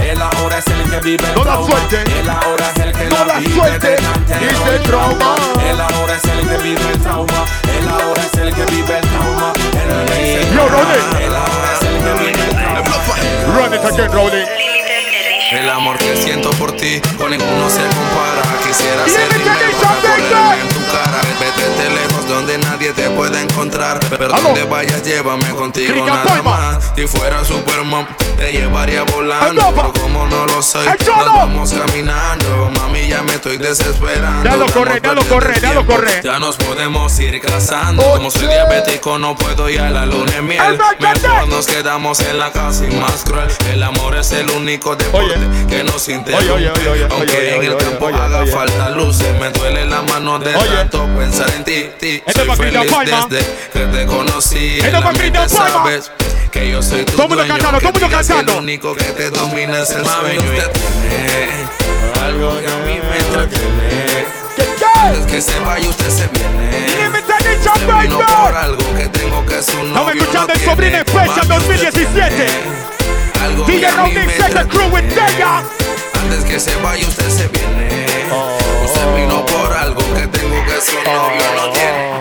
Él 0.03 0.23
ahora 0.23 0.59
es 0.59 0.67
el 0.67 0.91
que 0.91 1.01
vive 1.01 1.25
el 1.29 1.35
No 1.35 1.45
la 1.45 1.53
trauma. 1.53 1.67
suelte. 1.71 2.03
Él 2.21 2.31
ahora 2.31 2.71
es 2.75 2.83
el 2.83 2.93
que 2.93 3.05
No 3.05 3.25
la 3.25 3.35
suelte. 3.35 3.97
Dice 4.41 4.79
trauma. 4.85 5.35
Él 5.71 5.81
ahora 5.81 6.17
es 6.17 6.25
el 6.25 6.49
que 6.49 6.57
vive 6.63 6.91
el 6.93 7.01
trauma. 7.01 7.45
Él 7.79 7.89
ahora 7.89 8.23
es 8.23 8.39
el 8.41 8.55
que 8.55 8.62
Yo, 10.55 10.69
Ronnie! 10.69 11.03
Run 13.57 13.75
it 13.75 13.85
again, 13.85 14.11
Ronnie! 14.13 14.72
El 15.53 15.69
amor 15.69 15.99
que 15.99 16.17
siento 16.17 16.51
por 16.53 16.73
ti 16.73 17.01
con 17.19 17.31
ninguno 17.31 17.69
se 17.69 17.83
compara. 17.83 18.43
Quisiera 18.67 19.05
ser 19.07 19.29
primero 19.29 19.79
para 19.81 20.61
en 20.61 20.69
tu 20.69 20.81
cara. 20.87 21.21
Vete 21.41 21.91
lejos 21.91 22.29
donde 22.29 22.57
nadie 22.59 22.93
te 22.93 23.11
pueda 23.11 23.41
encontrar. 23.43 24.01
Pero 24.09 24.29
donde 24.29 24.65
vayas, 24.65 25.03
llévame 25.03 25.51
contigo 25.51 26.07
nada 26.07 26.43
más. 26.43 26.93
Si 26.97 27.07
fuera 27.07 27.45
Superman, 27.45 28.07
te 28.37 28.53
llevaría 28.53 29.03
volando. 29.03 29.73
Pero 29.75 29.93
como 29.93 30.27
no 30.27 30.47
lo 30.47 30.63
soy, 30.63 30.87
¡El 30.87 31.07
nos 31.07 31.27
vamos 31.27 31.73
caminando. 31.73 32.71
Mami, 32.79 33.09
ya 33.09 33.23
me 33.23 33.35
estoy 33.35 33.59
desesperando. 33.59 34.43
Déjalo 34.45 34.67
correr, 34.73 35.01
Vamos 35.03 35.25
déjalo 35.25 35.35
correr, 35.35 35.53
perdiendo 35.55 35.81
déjalo 35.83 35.87
tiempo. 35.87 35.95
correr. 35.95 36.25
Ya 36.25 36.39
nos 36.39 36.57
podemos 36.57 37.19
ir 37.21 37.41
casando. 37.41 38.03
Como 38.03 38.31
soy 38.31 38.47
diabético, 38.47 39.19
no 39.19 39.37
puedo 39.37 39.69
ir 39.69 39.81
a 39.81 39.91
la 39.91 40.07
luna 40.07 40.33
de 40.33 40.43
miel. 40.43 40.79
Mejor 40.99 41.49
nos 41.49 41.67
quedamos 41.67 42.21
en 42.21 42.39
la 42.39 42.53
casa 42.53 42.87
y 42.87 42.95
más 42.97 43.25
cruel. 43.25 43.49
El 43.71 43.83
amor 43.83 44.17
es 44.17 44.33
el 44.33 44.51
único 44.51 44.97
deporte 44.97 45.42
Que 45.69 45.85
nos 45.85 46.09
interrumpe. 46.09 46.53
Oye, 46.53 46.71
oye, 46.71 46.89
oye, 46.89 47.07
Aunque 47.11 47.57
en 47.57 47.63
el 47.65 47.77
campo 47.77 48.09
haga 48.09 48.47
falta 48.47 48.91
luces, 48.91 49.29
me 49.41 49.51
duele 49.51 49.87
la 49.87 50.03
mano 50.03 50.39
de 50.39 50.53
tanto 50.53 51.07
pensar 51.17 51.51
en 51.57 51.65
ti. 51.65 51.91
ti. 51.99 52.23
Soy 52.35 52.57
feliz 52.57 52.91
desde 53.31 53.47
que 53.73 53.87
te 53.87 54.07
conocí. 54.07 54.81
En 54.81 54.93
la 54.93 55.01
mente 55.13 55.49
sabes 55.49 56.11
que 56.51 56.71
yo 56.71 56.83
soy 56.83 57.05
tu 57.05 57.17
dueño, 57.17 57.49
cantando, 57.49 57.79
que 57.79 57.93
todo 57.93 58.11
cantando. 58.11 58.53
El 58.53 58.59
único 58.59 58.95
que 58.95 59.05
te 59.05 59.31
domina 59.31 59.83
es 59.83 59.91
el 59.91 60.05
sueño. 60.05 60.43
Algo 62.23 62.61
que 62.61 62.67
a 62.67 62.77
mí 62.87 63.01
me 63.01 63.19
entretiene. 63.19 64.33
Es 65.19 65.27
que 65.27 65.41
se 65.41 65.59
vaya, 65.61 65.89
usted 65.89 66.11
se 66.11 66.29
viene. 66.29 66.53
Se 67.63 68.03
vino 68.03 68.19
por 68.19 68.57
algo 68.57 68.95
que 68.95 69.09
tengo 69.09 69.45
que 69.47 69.63
su 69.63 69.83
novio 69.83 69.89
Estamos 69.89 70.15
escuchando 70.15 70.47
no 70.47 70.53
el 70.53 70.61
Sobrino 70.61 70.99
Mami, 71.15 71.29
usted 71.29 71.49
2017. 71.49 73.02
Algo 73.53 73.67
que 73.67 73.73
DJ 73.73 73.91
Rolling 73.93 74.27
me 74.27 74.35
Second 74.35 74.69
Crew 74.71 74.89
with 74.93 75.05
entretiene. 75.05 75.37
Deya. 75.37 75.63
Antes 76.21 76.45
que 76.45 76.61
se 76.61 76.75
vaya 76.77 77.07
usted 77.07 77.29
se 77.29 77.49
viene 77.49 77.99
Usted 78.85 79.17
vino 79.17 79.45
por 79.47 79.73
algo 79.73 80.01
que 80.15 80.27
tengo 80.29 80.65
que 80.65 80.81
su 80.81 80.95
novio 81.05 81.47
no 81.57 81.71
tiene 81.73 82.13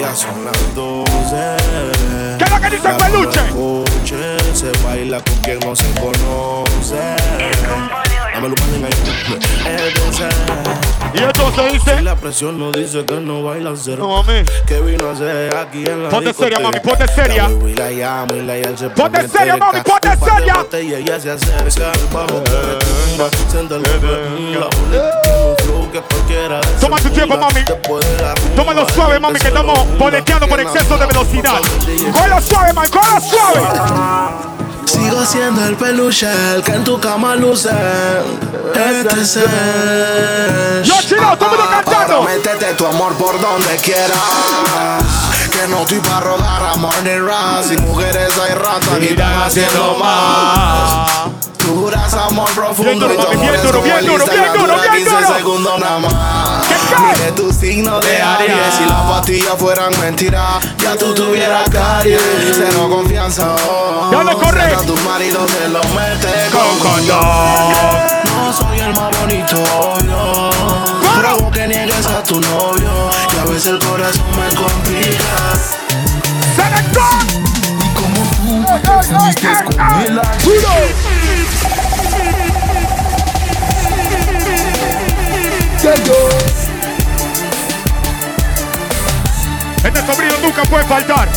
Ya 0.00 0.14
son 0.14 0.44
las 0.44 0.74
12. 0.74 1.10
¿Qué 2.38 2.44
es 2.44 2.50
lo 2.50 2.60
que 2.60 2.70
dice 2.70 2.88
peluche? 2.88 3.40
se 4.54 4.70
baila 4.84 5.20
con 5.22 5.34
quien 5.36 5.58
no 5.60 5.76
se 5.76 5.86
conoce. 6.00 6.96
Y 11.12 11.22
entonces 11.22 11.72
dice. 11.72 12.02
la 12.02 12.16
presión 12.16 12.58
no 12.58 12.70
dice 12.72 13.04
que 13.04 13.14
no 13.14 13.42
baila 13.42 13.72
cero. 13.76 14.06
No, 14.06 14.22
mami. 14.22 14.44
¿Qué 14.66 14.80
vino 14.80 15.08
a 15.08 15.12
hacer 15.12 15.54
aquí 15.56 15.84
en 15.84 16.04
la 16.04 16.08
Ponte 16.08 16.32
seria, 16.32 16.58
mami, 16.60 16.80
ponte 16.80 17.06
seria. 17.08 17.48
Se 17.48 18.90
Ponte 18.90 19.28
seria, 19.28 19.56
mami, 19.56 19.80
ponte 19.82 20.08
seria. 20.16 20.54
botellas 20.54 21.00
y 21.00 21.02
ella 21.02 21.20
se 21.20 21.30
acerca 21.30 21.92
al 21.92 22.06
bajo 22.12 22.42
que 22.44 22.50
retumba. 22.50 23.30
Siente 23.50 23.74
el 23.74 23.82
que 25.90 26.00
cualquiera 26.00 26.62
se 26.62 26.86
Toma 26.86 26.96
tu 26.98 27.10
tiempo, 27.10 27.36
mami. 27.36 27.60
Tómalo 28.56 28.88
suave, 28.90 29.20
mami, 29.20 29.38
que 29.38 29.48
estamos 29.48 29.98
boleteando 29.98 30.46
por 30.46 30.60
exceso 30.60 30.96
de 30.96 31.06
velocidad. 31.06 31.60
Cógelo 32.12 32.40
suave, 32.40 32.72
mami, 32.72 32.88
cógelo 32.88 33.20
suave. 33.20 34.49
Sigo 34.84 35.24
siendo 35.24 35.64
el 35.64 35.76
peluche, 35.76 36.28
el 36.54 36.62
que 36.62 36.72
en 36.72 36.84
tu 36.84 36.98
cama 37.00 37.36
luce. 37.36 37.70
Este 38.74 39.20
es 39.20 39.36
el. 39.36 40.82
Yo, 40.84 40.94
chino, 41.02 41.36
todo 41.36 41.50
el 41.52 41.56
mundo 41.58 41.70
cantando. 41.70 42.14
Ahora 42.16 42.34
métete 42.34 42.74
tu 42.74 42.86
amor 42.86 43.14
por 43.14 43.40
donde 43.40 43.76
quieras. 43.76 44.18
Que 45.50 45.68
no 45.68 45.82
estoy 45.82 45.98
para 46.00 46.20
rogar 46.20 46.62
amor 46.72 46.94
ni 47.02 47.18
ras. 47.18 47.66
Si 47.66 47.76
mujeres 47.78 48.32
hay 48.38 48.54
ratas, 48.54 48.98
ni 49.00 49.06
están 49.08 49.42
haciendo 49.42 49.96
más. 49.98 51.10
Tú 51.58 51.90
das 51.90 52.14
amor 52.14 52.50
profundo 52.52 53.08
Bien 53.08 53.18
duro, 53.20 53.32
y 53.32 53.36
bien 53.36 53.62
duro, 53.62 53.82
bien 53.82 54.06
duro, 54.06 54.24
bien 54.26 54.52
duro, 54.52 54.66
dura 54.66 54.82
bien 54.92 55.04
15 55.04 55.10
duro. 55.10 55.36
segundos 55.36 55.78
nada 55.80 55.98
más. 55.98 56.10
Mire 56.98 57.32
tu 57.32 57.52
signo 57.52 58.00
de 58.00 58.20
Aries. 58.22 58.74
Si 58.76 58.84
las 58.84 59.02
pastillas 59.02 59.54
fueran 59.58 59.92
mentiras, 60.00 60.62
ya 60.78 60.96
tú 60.96 61.14
tuvieras 61.14 61.68
caries. 61.70 62.20
Cero 62.54 62.88
confianza. 62.90 63.54
oh. 63.68 64.10
Ya 64.12 64.22
lo 64.22 64.38
corre. 64.38 64.74
A 64.74 64.78
tu 64.78 64.96
marido 64.98 65.46
se 65.48 65.68
lo 65.68 65.80
mete 65.94 66.50
Con 66.50 66.78
condón. 66.78 67.20
no 68.24 68.52
soy 68.52 68.80
el 68.80 68.94
más 68.94 69.10
bonito, 69.20 69.56
obvio. 69.80 70.50
Provo 71.20 71.50
que 71.50 71.66
niegues 71.68 72.06
a 72.06 72.22
tu 72.22 72.40
novio. 72.40 73.10
Y 73.34 73.38
a 73.38 73.44
veces 73.44 73.66
el 73.66 73.78
corazón 73.78 74.24
me 74.36 74.54
complica. 74.54 75.24
Como 77.94 78.24
tú 78.44 78.64
te 78.82 79.14
fuiste 79.14 79.48
con 79.64 80.00
él 80.02 80.20
Este 89.82 90.00
sobrino 90.00 90.34
nunca 90.42 90.62
puede 90.64 90.84
faltar. 90.84 91.28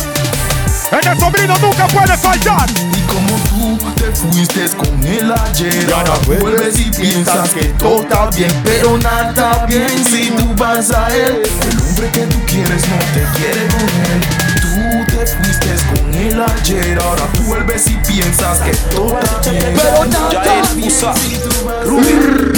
Este 0.92 1.18
sobrino 1.18 1.54
nunca 1.62 1.86
puede 1.88 2.16
faltar. 2.18 2.68
Y 2.70 3.00
como 3.02 3.36
tú 3.48 3.78
te 3.94 4.12
fuiste 4.12 4.68
con 4.76 5.06
él 5.06 5.32
ayer 5.32 5.92
Ahora 5.94 6.14
vuelves 6.26 6.42
vuelves 6.42 6.78
y 6.78 6.90
piensas 6.90 7.50
que 7.50 7.64
todo 7.78 8.02
está 8.02 8.26
bien 8.30 8.50
Pero 8.64 8.98
nada 8.98 9.30
está 9.30 9.66
bien. 9.66 9.88
Si 10.04 10.30
tú 10.30 10.54
vas 10.56 10.90
a 10.90 11.14
él 11.14 11.42
El 11.70 11.80
hombre 11.80 12.10
que 12.10 12.20
tú 12.26 12.36
quieres 12.46 12.82
no 12.88 12.98
te 13.14 13.38
quiere 13.38 13.66
con 13.68 13.88
él. 14.10 14.20
Tú 14.60 15.16
te 15.16 15.26
fuiste 15.26 15.74
con 15.94 16.14
él 16.14 16.42
ayer 16.42 16.98
Ahora 17.02 17.22
tú 17.32 17.42
vuelves 17.44 17.86
y 17.86 17.94
piensas 18.06 18.58
que 18.58 18.72
todo 18.94 19.18
está 19.18 19.50
bien. 19.50 19.74
Pero 19.74 20.04
nada 20.04 20.28
está 20.28 20.74
bien 20.74 20.90
si 20.90 21.36
tú 21.38 21.50
vas 21.64 21.76
a 21.76 22.00
él 22.10 22.54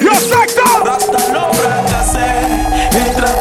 ¡Yo, 0.00 0.10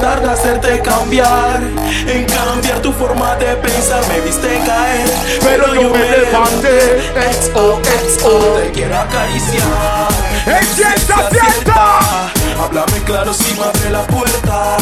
tratar 0.04 0.22
de 0.22 0.30
hacerte 0.32 0.82
cambiar, 0.82 1.62
en 1.62 2.26
cambiar 2.26 2.82
tu 2.82 2.92
forma 2.92 3.36
de 3.38 3.56
pensar. 3.56 4.06
Me 4.10 4.20
viste 4.20 4.60
caer, 4.66 5.10
pero 5.42 5.74
yo 5.74 5.90
me 5.92 6.18
levanté. 6.18 7.14
XOXO, 7.32 8.60
te 8.60 8.72
quiero 8.72 8.98
acariciar. 9.00 10.10
¡En 10.46 10.66
ciencia 10.66 11.16
cierta! 11.32 12.34
Háblame 12.62 13.00
claro 13.06 13.34
si 13.34 13.54
me 13.54 13.64
abre 13.64 13.90
la 13.92 14.02
puerta. 14.08 14.78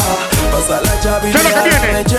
Pasa 0.52 0.82
la 0.82 1.20
¿Qué 1.20 1.28
es 1.30 1.44
lo 1.44 1.50
que 1.50 1.70
viene? 1.70 2.04
¿Qué 2.04 2.14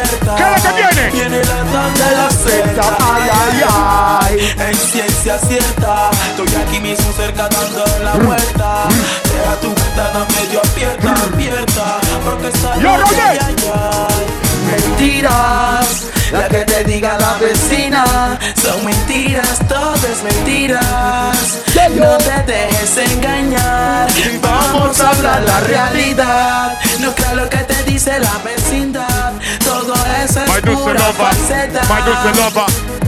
es 0.55 0.63
lo 0.63 0.75
que 0.75 0.81
viene? 0.81 1.11
Viene 1.11 1.37
la 1.37 1.57
tanda 1.71 2.09
de 2.09 2.15
la 2.17 2.29
secta. 2.31 2.97
Ay, 2.99 3.29
ay, 3.31 3.63
ay. 3.69 4.55
En 4.57 4.75
ciencia 4.75 5.37
cierta. 5.37 6.09
Estoy 6.29 6.61
aquí 6.61 6.79
mismo 6.79 7.13
cerca 7.13 7.47
dando 7.47 7.85
la 8.03 8.13
vuelta. 8.13 8.87
Deja 9.31 9.59
tu 9.61 9.67
ventana 9.67 10.25
medio 10.35 10.61
abierta, 10.61 11.13
abierta. 11.31 11.99
Porque 12.25 12.49
Roger. 12.81 13.21
ay, 13.21 13.55
ay. 13.71 14.25
Mentiras, 14.71 16.07
la 16.33 16.47
que 16.47 16.65
te 16.65 16.83
diga 16.83 17.17
la 17.19 17.37
vecina 17.37 18.37
Son 18.61 18.83
mentiras, 18.83 19.59
todo 19.69 19.93
es 19.93 20.23
mentiras 20.23 21.61
No 21.95 22.17
te 22.17 22.51
dejes 22.51 22.97
engañar 23.11 24.07
Vamos 24.41 24.99
a 24.99 25.09
hablar 25.09 25.43
la 25.43 25.59
realidad 25.61 26.77
No 26.99 27.13
creo 27.13 27.35
lo 27.35 27.49
que 27.49 27.57
te 27.57 27.83
dice 27.83 28.19
la 28.19 28.37
vecindad 28.43 29.33
Todo 29.63 29.93
eso 30.23 30.41
My 30.47 30.57
es 30.57 30.61
dulce 30.63 30.83
pura 30.83 31.13
falsedad 31.13 31.83
my 31.89 32.01
dulce 32.01 32.31
lover, 32.33 32.65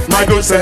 my 0.07 0.25
dulce. 0.25 0.55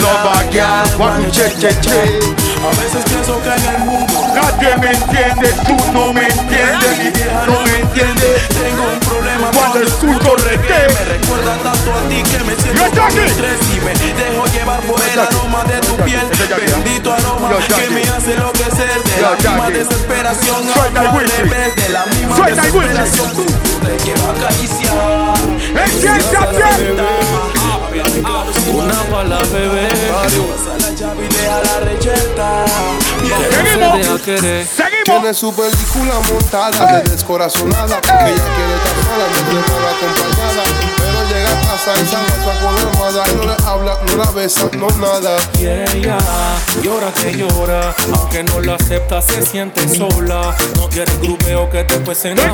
One 0.98 1.30
che 1.32 1.50
che 1.60 1.80
che. 1.80 2.44
A 2.64 2.70
veces 2.80 3.04
pienso 3.06 3.42
que 3.42 3.50
en 3.50 3.76
el 3.76 3.80
mundo 3.86 4.14
Nadie 4.34 4.78
me 4.78 4.92
entiende, 4.92 5.54
tú 5.66 5.76
no 5.92 6.14
me 6.14 6.28
entiendes, 6.28 6.98
mi 6.98 7.10
vieja 7.12 7.46
no 7.46 7.62
me 7.62 7.80
entiendes. 7.80 8.48
Tengo 8.50 8.84
un 8.94 9.00
problema 9.00 9.52
Cuando 9.52 9.80
escucho 9.82 10.36
reggae. 10.38 10.88
Me 10.88 11.06
recuerda 11.18 11.73
llevar 14.74 14.88
por 14.88 15.02
el 15.02 15.20
aroma 15.20 15.64
de 15.66 15.80
tu 15.82 15.96
piel. 15.98 16.20
¿ah? 16.20 16.56
Bendito 16.58 17.14
aroma 17.14 17.50
que 17.76 17.90
me 17.90 18.02
hace 18.02 18.34
enloquecer 18.34 19.04
De 19.04 19.22
la 19.22 19.36
misma 19.36 19.70
desesperación 19.70 20.66
De 20.66 21.90
la 21.90 22.06
misma 22.06 22.46
desesperación. 22.48 23.34
Tú 23.34 23.46
te 23.86 23.96
quiero 24.04 24.32
acariciar. 24.32 25.38
¡En 28.56 28.63
Una 28.74 29.04
bebé 29.52 29.88
Pasa 30.12 30.78
la 30.80 30.90
llave 30.96 31.26
y 31.26 31.28
deja 31.28 31.62
la 31.62 31.74
Seguimos, 33.54 34.22
seguimos. 34.22 35.04
Tiene 35.06 35.34
su 35.34 35.54
película 35.54 36.14
montada, 36.32 37.02
de 37.02 37.10
descorazonada. 37.10 37.98
Ella 37.98 38.02
quiere 38.02 38.76
estar 38.76 38.96
sola, 39.04 39.26
mientras 39.32 39.64
mal 39.70 39.86
acompañada. 39.94 40.64
Pero 40.98 41.20
llega 41.30 41.52
a 41.52 41.62
casa 41.62 41.94
y 42.02 42.06
se 42.08 42.16
abraza 42.16 42.54
con 42.62 42.76
la 42.76 42.82
almohada. 42.82 43.24
No 43.36 43.44
le 43.44 43.56
habla, 43.68 43.98
no 44.08 44.24
la 44.24 44.32
besa, 44.32 44.70
no 44.78 44.88
nada. 44.98 45.38
Y 45.60 45.66
ella 45.68 46.18
llora 46.82 47.12
que 47.14 47.34
llora, 47.34 47.94
aunque 48.14 48.44
no 48.44 48.60
la 48.62 48.76
acepta, 48.76 49.22
se 49.22 49.46
siente 49.46 49.88
sola. 49.96 50.56
No 50.78 50.90
quiere 50.90 51.12
el 51.12 51.20
grupeo 51.20 51.70
que 51.70 51.84
después 51.84 52.18
se 52.18 52.32
enamora. 52.32 52.54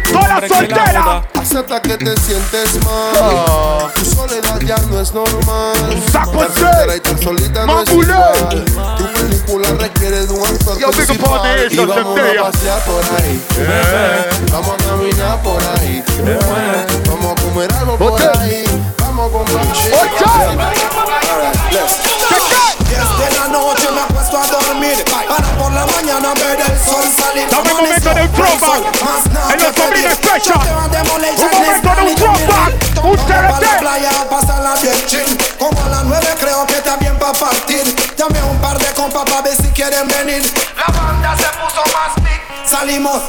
que 0.00 0.12
Todas 0.12 0.28
hombre 0.32 0.48
que 0.48 0.54
la 0.54 0.58
solteras. 0.58 1.04
joda. 1.04 1.22
Acepta 1.34 1.82
que 1.82 1.96
te 1.96 2.16
sientes 2.16 2.84
mal. 2.84 3.92
Soledad 4.18 4.60
ya 4.66 4.76
no 4.90 5.00
es 5.00 5.12
normal. 5.14 6.02
Saco 6.12 6.42
Estar 6.44 6.50
ese. 6.50 6.60
soltera 6.60 6.92
y 6.92 6.96
estar 6.96 7.18
solita 7.22 7.66
no 7.66 7.80
es 7.82 7.88
Mamulé. 7.88 8.12
igual. 8.12 8.64
Tu 8.98 9.12
película 9.12 9.68
requiere 9.78 10.26
de 10.26 10.32
un 10.32 10.46
actor 10.46 10.78
Yo 10.78 10.90
big 10.90 11.10
up 11.10 11.24
on 11.30 11.40
principal. 11.40 11.56
this, 11.56 11.72
Y 11.72 11.76
yo 11.76 11.86
vamos 11.86 12.18
a 12.18 12.50
pasear 12.50 12.80
por 12.84 13.04
ahí. 13.20 13.44
Vamos 14.52 14.70
a 14.70 14.84
caminar 14.84 15.42
por 15.42 15.62
ahí. 15.62 16.04
Vamos 17.08 17.32
a 17.38 17.42
comer 17.42 17.72
algo 17.74 17.96
por 17.96 18.22
ahí. 18.38 18.64
Vamos 18.98 19.28
a 19.28 19.32
comprar 19.32 19.64
Desde 22.88 23.38
la 23.38 23.48
noche 23.48 23.88
me 23.92 24.00
acuesto 24.00 24.38
a 24.38 24.46
dormir 24.46 25.04
Para 25.10 25.44
por 25.58 25.72
la 25.72 25.86
mañana 25.86 26.32
ver 26.34 26.58
el 26.60 26.78
sol 26.78 27.04
salir 27.16 27.48
Dame 27.50 27.70
un 27.72 27.76
momento 27.78 28.14
de 28.14 28.22
un 28.22 28.32
throwback. 28.32 29.02
Más 29.04 29.26
nada 29.32 29.54
En 29.54 29.62
los 29.62 29.72
que 29.72 29.82
sobrinos 29.82 30.18
Salimos 42.98 43.22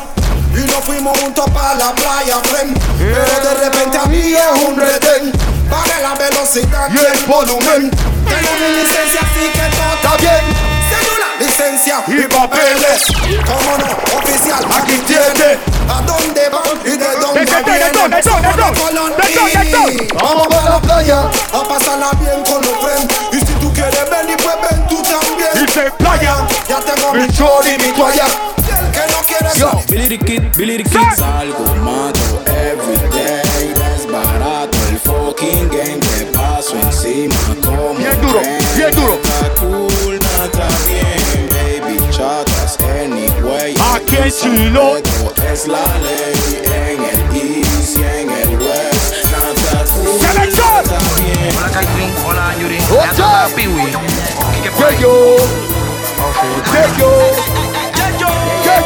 y 0.56 0.66
nos 0.66 0.84
fuimos 0.84 1.20
juntos 1.20 1.46
para 1.52 1.76
la 1.76 1.94
playa, 1.94 2.38
friend. 2.46 2.76
Pero 2.98 3.50
de 3.50 3.66
repente 3.66 4.00
había 4.00 4.50
un 4.68 4.76
retén. 4.76 5.32
Pagué 5.70 6.02
la 6.02 6.16
velocidad 6.16 6.90
y 6.90 6.98
el 6.98 7.26
volumen. 7.28 7.92
Tengo 7.92 8.52
mi 8.60 8.82
licencia 8.82 9.22
así 9.22 9.46
que 9.54 9.78
todo 9.78 9.94
está 9.94 10.18
bien. 10.18 10.42
Cédula, 10.90 11.28
licencia 11.40 12.04
Y 12.08 12.28
papeles. 12.34 13.06
Cómo 13.46 13.78
no, 13.78 14.18
oficial, 14.18 14.66
aquí 14.76 14.98
tiene. 15.06 15.60
¿A 15.88 16.02
dónde 16.02 16.50
van 16.50 16.80
y 16.84 16.98
de 16.98 17.12
dónde 17.22 17.40
¿De 17.40 17.46
qué, 17.46 17.56
de 17.56 17.78
vienen? 17.78 17.94
dónde, 17.94 18.18
de 18.18 18.24
dónde, 18.24 18.48
de 18.48 18.54
dónde? 18.56 18.82
Colón 18.82 19.14
¿De 19.18 19.60
de 19.60 20.04
y 20.04 20.08
Vamos 20.20 20.48
para 20.48 20.70
la 20.70 20.80
playa 20.82 21.20
a 21.54 21.64
pasarla 21.68 22.10
bien 22.20 22.44
con 22.44 22.60
los 22.64 22.74
friends. 22.82 23.16
Y 23.34 23.40
si 23.46 23.54
tú 23.60 23.72
quieres 23.72 24.10
venir, 24.10 24.38
pues 24.38 24.56
ven 24.68 24.88
tú 24.88 25.04
también. 25.04 25.64
Dice 25.64 25.92
playa. 26.00 26.38
Ya 26.68 26.80
tengo 26.80 27.14
Mi 27.14 27.20
mi 27.22 27.28
y 27.28 27.88
mi 27.88 27.94
toalla 27.96 28.26
Y 29.42 29.46
el 29.46 29.52
que 29.54 29.64
no 29.64 29.82
quiere 29.86 29.88
salir 29.88 29.88
Billy 29.90 30.08
the 30.10 30.18
Kid, 30.26 30.42
Billy 30.58 30.78
the 30.78 30.84
Kid 30.84 31.00
Salgo, 31.16 31.76
mato, 31.84 32.44
everyday 32.46 33.74
Desbarato 33.74 34.78
el 34.90 35.00
fucking 35.00 35.70
game 35.70 36.00
Te 36.00 36.26
paso 36.34 36.76
encima 36.78 37.36
como 37.64 37.94
Bien 37.96 38.20
duro, 38.22 38.42
bien 38.76 38.92
duro. 38.96 39.20
Nada 39.24 39.50
cool, 39.60 40.20
nada 40.20 40.68
bien 40.86 41.48
Baby, 41.50 42.00
chatas, 42.12 42.78
anyway 42.82 43.76
ah, 43.80 43.96
Aquí 43.96 44.18
en 44.18 44.32
Chilo. 44.32 44.98
Es 45.52 45.68
la 45.68 45.86
ley 46.00 46.62
en 46.66 47.04
el 47.04 47.20
east 47.36 47.98
y 47.98 48.04
en 48.04 48.30
el 48.30 48.58
west 48.58 49.26
Nada 49.32 49.86
cool, 49.86 50.20
Selector. 50.20 50.84
nada 50.86 51.00
bien 51.16 51.56
Hola 51.58 51.70
Calvin, 51.72 52.12
hola 52.28 52.56
Yuri. 52.60 52.78
Ocha. 52.92 53.08
Me 53.08 53.18
llamo 53.18 53.56
Piwi. 53.56 53.86
Quique 54.56 54.72
por 54.72 54.86
ahí. 54.86 54.98
Sello. 56.72 57.89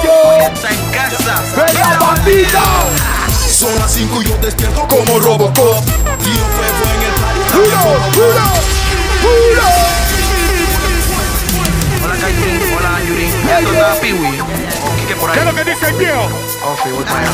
Está 0.04 0.70
en 0.70 0.92
casa. 0.92 1.42
Bella 1.56 1.98
bandida. 2.00 2.62
Son 3.50 3.74
las 3.80 3.92
5 3.92 4.22
y 4.22 4.26
yo 4.26 4.38
despierto 4.42 4.86
como 4.88 5.20
Robocop 5.20 5.56
Tío 5.56 6.46
Fefo 6.58 6.86
en 6.96 7.02
el 7.04 7.14
party 7.22 7.40
Uno, 7.54 7.84
uno, 8.16 8.46
uno. 9.24 9.68
Hola 12.04 12.16
Calvin, 12.20 12.62
hola 12.78 13.00
Yuri. 13.08 13.28
Me 13.46 13.62
llamo 13.62 14.00
Piwi. 14.02 14.32
Quique 15.00 15.16
por 15.16 15.32
¿Qué 15.32 15.40
es 15.40 15.46
ahí. 15.46 15.52
lo 15.52 15.56
que 15.56 15.72
dice 15.72 15.88
el 15.88 15.96
viejo? 15.96 16.24
Ok, 16.24 16.92
voy 16.94 17.04
para 17.06 17.20
allá. 17.20 17.32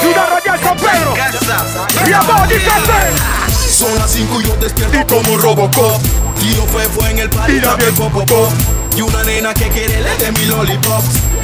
Ciudad 0.00 0.28
Radial 0.30 0.60
San 0.60 0.76
Pedro. 0.76 1.14
Casa. 1.14 1.66
Y 2.06 2.12
amor, 2.12 2.48
dice 2.48 2.70
así. 2.70 3.76
Son 3.76 3.94
las 3.98 4.10
5 4.10 4.40
y 4.40 4.44
yo 4.44 4.56
despierto 4.56 5.06
como 5.14 5.38
Robocop 5.38 6.02
Tío 6.38 6.66
Fefo 6.66 7.06
en 7.06 7.18
el 7.20 7.30
party 7.30 7.52
Y 7.52 7.60
la 7.60 7.68
también 7.70 7.94
Popopop 7.94 8.50
Y 8.96 9.02
una 9.02 9.22
nena 9.22 9.54
que 9.54 9.68
quiere 9.68 10.00
le 10.00 10.16
de 10.16 10.32
mi 10.32 10.46
lollipop. 10.46 11.02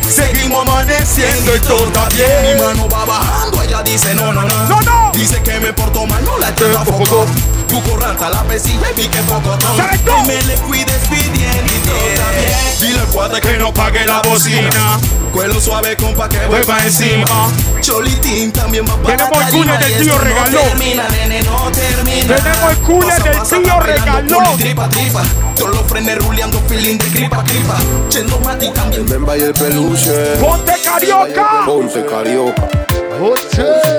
Seguimos 0.08 0.62
amaneciendo 0.62 1.56
y 1.56 1.60
todo 1.60 1.86
está 1.86 2.08
bien. 2.10 2.56
Mi 2.56 2.62
mano 2.62 2.88
va 2.88 3.04
bajando, 3.04 3.62
ella 3.62 3.82
dice 3.82 4.14
no, 4.14 4.32
no, 4.32 4.42
no 4.42 4.68
No, 4.68 4.80
no. 4.82 5.12
Dice 5.12 5.42
que 5.42 5.58
me 5.60 5.72
porto 5.72 6.06
mal, 6.06 6.24
no 6.24 6.38
la 6.38 6.50
echo 6.50 6.66
a 6.78 6.84
foco 6.84 7.26
Tu 7.68 7.82
corranta 7.82 8.30
la 8.30 8.42
pesilla 8.44 8.86
y 8.96 9.00
mi 9.00 9.08
que 9.08 9.18
poco. 9.22 9.56
Y 10.06 10.26
me 10.26 10.42
le 10.44 10.54
cuides 10.56 11.00
pidiendo 11.08 11.72
y 11.72 11.78
todo 11.86 11.96
está 11.96 12.30
bien. 12.30 12.56
Dile 12.80 13.00
al 13.00 13.40
que 13.40 13.58
no 13.58 13.74
pague 13.74 14.06
la 14.06 14.22
bocina. 14.22 14.98
Cuelo 15.32 15.60
suave 15.60 15.96
compa 15.96 16.28
que 16.28 16.46
vuelva 16.46 16.78
encima. 16.84 17.50
Cholitín 17.80 18.52
también 18.52 18.84
va 18.86 18.96
para 18.96 19.16
Tenemos 19.16 19.44
el 19.44 19.50
cooler 19.52 19.78
del 19.78 20.02
tío 20.02 20.18
Regalón. 20.18 20.64
Termina, 20.64 21.08
nene, 21.08 21.42
no 21.42 21.70
termina. 21.72 22.36
Tenemos 22.36 22.70
el 22.70 22.78
cooler 22.78 23.22
del 23.22 23.42
tío 23.42 24.38
puli, 24.38 24.56
Tripa, 24.56 24.88
tripa 24.88 25.22
Todos 25.56 25.74
los 25.74 25.82
frenes 25.86 26.18
ruleando, 26.18 26.58
feeling 26.68 26.98
de 26.98 27.10
gripa, 27.10 27.42
gripa 27.42 27.76
Chendo 28.08 28.38
Mati 28.40 28.70
también 28.70 29.06
y 29.08 29.42
el 29.42 29.52
peluche. 29.52 30.36
Ponte 30.40 30.72
carioca. 30.84 31.64
Ponte 31.66 32.04
carioca. 32.06 32.68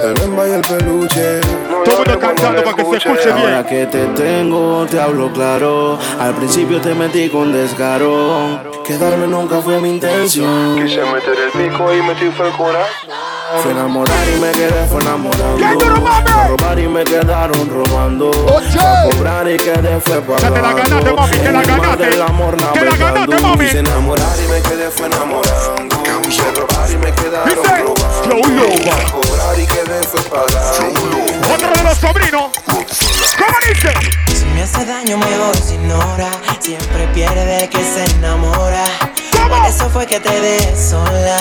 El 0.03 0.13
Bemba 0.13 0.47
y 0.47 0.51
el 0.51 0.61
peluche. 0.61 1.41
Todo 1.83 1.97
mundo 1.97 2.19
cantando 2.19 2.63
para 2.63 2.75
que 2.75 2.85
se 2.85 2.97
escuche 2.97 3.31
Ahora 3.31 3.63
bien. 3.63 3.65
que 3.65 3.85
te 3.87 4.05
tengo, 4.07 4.85
te 4.85 4.99
hablo 5.01 5.33
claro. 5.33 5.97
Al 6.19 6.35
principio 6.35 6.79
te 6.79 6.93
metí 6.93 7.27
con 7.29 7.51
descaro. 7.51 8.61
Quedarme 8.85 9.27
nunca 9.27 9.59
fue 9.61 9.79
mi 9.81 9.89
intención. 9.89 10.75
Quise 10.75 11.01
meter 11.01 11.35
el 11.35 11.51
pico 11.51 11.93
y 11.93 12.01
metí 12.03 12.29
fue 12.35 12.47
el 12.47 12.53
corazón. 12.53 13.26
Fui 13.55 13.71
enamorado 13.71 14.29
y 14.29 14.39
me 14.41 14.51
quedé 14.51 14.85
fue 14.87 14.99
enamorando. 14.99 15.55
¿Qué 15.57 15.85
duro. 15.85 16.03
A 16.05 16.47
robar 16.47 16.79
y 16.79 16.87
me 16.87 17.03
quedaron 17.05 17.69
robando. 17.69 18.29
Oye. 18.29 18.77
A 18.77 19.09
cobrar 19.09 19.49
y 19.49 19.57
quedé 19.57 20.01
fue 20.01 20.21
pagando. 20.21 20.53
Que 20.53 20.61
la 20.61 20.73
ganaste, 20.73 21.13
mami, 21.13 21.37
que 21.37 21.51
la 21.51 21.61
ganaste. 21.61 22.07
El 22.09 22.21
amor 22.21 22.57
que 22.73 22.81
la 22.81 22.95
ganaste, 22.97 23.39
mami. 23.39 23.67
Fui 23.67 23.79
enamorar 23.79 24.37
y 24.43 24.47
me 24.51 24.61
quedé 24.61 24.91
fue 24.91 25.07
enamorando. 25.07 25.95
A 25.95 26.59
robar 26.59 26.91
y 26.91 26.97
me 26.97 27.13
quedaron 27.13 27.47
¿Viste? 27.47 27.83
robando. 28.25 28.63
A 28.91 29.11
cobrar 29.11 29.59
y 29.59 29.65
quedé 29.65 30.03
fue 30.03 30.21
pagando. 30.23 31.53
Otro 31.53 31.69
de 31.73 31.83
los 31.83 31.97
sobrinos. 31.97 32.51
¿Cómo 32.67 33.57
dice? 33.69 33.93
Si 34.35 34.45
me 34.45 34.63
hace 34.63 34.85
daño 34.85 35.17
me 35.17 35.37
voy 35.37 35.55
sin 35.55 35.89
hora. 35.89 36.29
Siempre 36.59 37.07
pierde 37.13 37.69
que 37.69 37.77
se 37.77 38.03
enamora. 38.17 38.83
Por 39.31 39.65
eso 39.65 39.89
fue 39.89 40.05
que 40.05 40.19
te 40.19 40.41
dé 40.41 40.75
sola. 40.75 41.37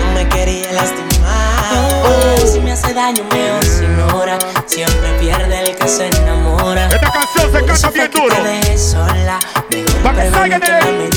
No 0.00 0.12
me 0.12 0.28
quería 0.28 0.72
lastimar 0.72 1.15
si 2.50 2.60
me 2.60 2.72
hace 2.72 2.94
daño 2.94 3.24
se 3.62 3.84
ignora. 3.84 4.38
Siempre 4.66 5.12
pierde 5.20 5.60
el 5.60 5.76
que 5.76 5.88
se 5.88 6.08
enamora. 6.08 6.88
Esta 6.88 7.12
canción 7.12 7.52
se 7.52 7.64
canta 7.64 7.90
bien 7.90 8.10
duro. 8.10 8.36
Sola. 8.78 9.38
Para 10.02 10.22
que 10.22 10.30
salgan 10.30 10.62
en 10.62 11.00
el-. 11.02 11.16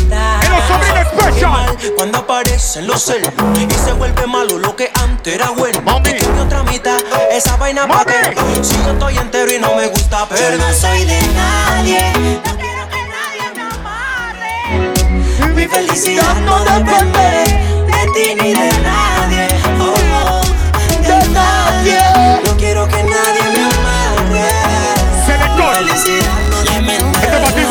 Cuando 1.95 2.19
aparecen 2.19 2.87
los 2.87 3.01
celos 3.03 3.31
y 3.55 3.73
se 3.73 3.91
vuelve 3.93 4.25
malo 4.27 4.57
lo 4.57 4.75
que 4.75 4.91
antes 5.01 5.35
era 5.35 5.49
bueno. 5.49 5.81
Mami. 5.81 6.13
mi 6.13 6.39
otra 6.39 6.63
mitad, 6.63 6.97
esa 7.31 7.55
vaina 7.57 7.87
pa' 7.87 8.05
qué. 8.05 8.35
Si 8.63 8.75
yo 8.83 8.91
estoy 8.93 9.17
entero 9.17 9.51
y 9.51 9.59
no 9.59 9.75
me 9.75 9.87
gusta 9.87 10.19
Yo 10.19 10.27
perder. 10.29 10.59
no 10.59 10.73
soy 10.73 11.05
de 11.05 11.21
nadie, 11.35 12.11
no 12.45 12.57
quiero 12.57 12.87
que 12.89 13.01
nadie 13.15 13.51
me 13.55 13.61
amarre. 13.61 15.53
Mi 15.55 15.67
felicidad 15.67 16.35
no 16.45 16.59
depende 16.63 17.43
de 17.87 18.11
ti 18.13 18.35
ni 18.41 18.53
de 18.53 18.71
nadie, 18.81 19.18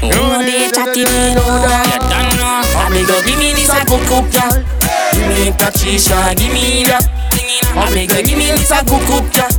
Uno 0.03 0.39
de 0.39 0.71
chatirino, 0.71 1.41
you 1.41 1.99
don't 2.09 2.29
know. 2.37 2.61
I 2.75 2.77
beg 2.89 3.07
you, 3.09 3.21
give 3.25 3.37
me 3.39 3.53
this 3.53 3.69
a 3.69 3.71
good 3.85 4.05
good 4.07 4.25
job. 4.31 4.53
Give 5.13 5.27
me 5.27 5.51
Patricia, 5.57 6.33
give 6.35 6.53
me 6.53 6.83
that. 6.85 7.03
I 7.75 7.77
beg 7.93 8.11
you, 8.11 8.21
give 8.23 8.37
me 8.37 8.51
this 8.51 8.71
a 8.71 8.83
good 8.85 9.05
good 9.07 9.31
job. 9.33 9.51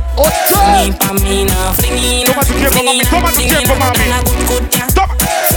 Fling 0.47 0.93
it 0.93 0.99
pa' 0.99 1.13
me 1.13 1.43
now, 1.45 1.73
fling 1.73 1.97
it 1.97 2.25
Toma 2.27 2.43
tu 2.45 2.53
now, 2.53 2.55
tiempo, 2.55 2.71
fling 2.71 2.85
mami. 2.85 3.01
it 3.01 3.07
Toma 3.09 3.21
now, 3.23 3.29
tu 3.29 3.35
fling 3.35 3.49
tiempo, 3.49 3.73
it 3.73 3.79
now, 3.79 3.93
mami. 3.93 4.01
and 4.01 4.13
a 4.13 4.15
good 4.29 4.47
good 4.47 4.71
job. 4.71 4.89
Toma. 4.95 5.14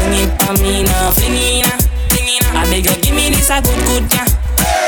Fling 0.08 0.26
it 0.26 0.38
pa' 0.38 0.52
me 0.62 0.82
now, 0.84 1.10
fling 1.10 1.36
it 1.36 1.66
now, 1.66 1.76
fling 2.08 2.28
it 2.28 2.42
now. 2.42 2.62
I 2.62 2.70
beg 2.70 2.86
you, 2.86 2.96
give 3.02 3.14
me 3.14 3.28
this 3.28 3.50
a 3.50 3.60
good 3.60 3.76
good 3.84 4.08
job. 4.08 4.37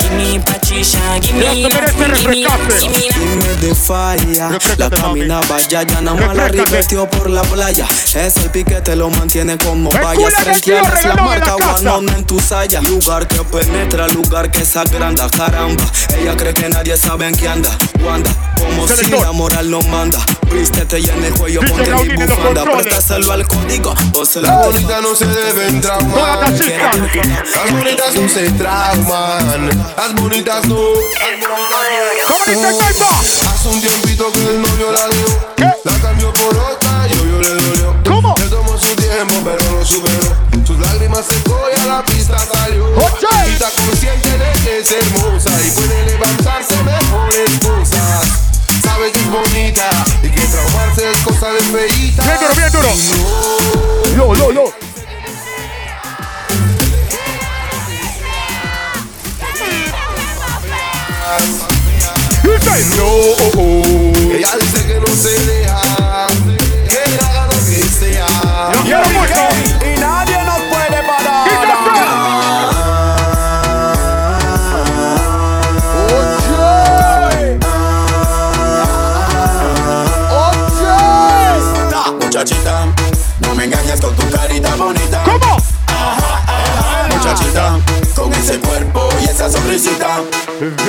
Give 0.00 0.12
me 0.16 0.40
Patricia, 0.40 0.98
give 1.20 1.34
me 1.36 1.54
Mira, 1.54 1.68
that, 1.70 1.90
tú 1.92 1.98
mereces 1.98 2.20
give 2.22 2.30
me 2.30 2.42
that, 2.44 2.58
refrescarse. 2.58 2.80
give 2.80 2.90
me 2.90 3.08
that. 3.08 3.18
Dime 3.20 3.68
de 3.68 3.74
falla, 3.74 4.50
la 4.78 4.90
caminaba 4.90 5.58
ya, 5.68 5.82
ya 5.82 6.00
nada 6.00 6.16
más 6.26 6.36
la 6.36 6.48
ribetió 6.48 7.08
por 7.08 7.30
la 7.30 7.42
playa. 7.42 7.86
Ese 8.14 8.40
el 8.40 8.50
piquete 8.50 8.96
lo 8.96 9.10
mantiene 9.10 9.56
como 9.58 9.90
que 9.90 9.98
Frente 9.98 10.72
la 10.72 11.14
la 11.14 11.22
marca. 11.22 11.54
Guanón 11.54 12.08
en 12.10 12.24
tu 12.24 12.40
saya. 12.40 12.80
Lugar 12.82 13.26
que 13.28 13.42
penetra, 13.44 14.08
lugar 14.08 14.50
que 14.50 14.64
se 14.64 14.78
agranda, 14.78 15.28
caramba. 15.30 15.84
Ella 16.18 16.36
cree 16.36 16.54
que 16.54 16.68
nadie 16.68 16.96
sabe 16.96 17.28
en 17.28 17.34
qué 17.36 17.48
anda. 17.48 17.70
Wanda, 18.04 18.30
como 18.58 18.88
si 18.88 19.10
la 19.10 19.32
moral 19.32 19.70
no 19.70 19.80
manda. 19.82 20.18
Vístete 20.50 20.98
y 20.98 21.08
en 21.08 21.24
el 21.24 21.32
cuello 21.34 21.60
ponte 21.60 21.94
mi 21.94 22.14
bufanda. 22.26 22.64
Préstaselo 22.64 23.32
al 23.32 23.46
código 23.46 23.94
o 24.14 24.24
se 24.24 24.40
Las 24.40 24.50
lo 24.66 24.72
bonitas 24.72 25.02
no 25.02 25.14
se 25.14 25.26
deben 25.26 25.80
traumar. 25.80 26.38
las. 26.40 26.58
Las 26.58 27.70
bonitas 27.72 28.14
no 28.16 28.28
se 28.28 28.50
trauman. 28.50 29.69
Las 29.96 30.14
bonitas 30.14 30.66
no. 30.66 30.76
¿Cómo 30.76 32.44
dice 32.46 32.68
el? 32.68 33.48
Hace 33.48 33.68
un 33.68 33.80
tiempito 33.80 34.32
que 34.32 34.40
el 34.40 34.62
novio 34.62 34.92
la 34.92 35.06
dio. 35.08 35.54
¿Qué? 35.56 35.70
La 35.84 35.92
cambió 36.00 36.32
por 36.32 36.56
otra 36.56 37.06
y 37.08 37.18
obvio 37.18 37.40
le 37.40 37.62
dolió. 37.62 37.96
¿Cómo? 38.06 38.34
Le 38.38 38.46
tomó 38.46 38.78
su 38.78 38.94
tiempo, 38.96 39.34
pero 39.44 39.72
lo 39.72 39.84
superó. 39.84 40.36
Sus 40.66 40.78
lágrimas 40.78 41.26
secó 41.26 41.58
y 41.74 41.80
a 41.80 41.86
la 41.86 42.04
pista 42.04 42.38
salió. 42.38 42.86
Oye. 42.86 43.48
Y 43.48 43.52
está 43.52 43.70
consciente 43.70 44.28
de 44.28 44.52
que 44.64 44.78
es 44.78 44.92
hermosa 44.92 45.50
y 45.66 45.70
puede 45.70 46.19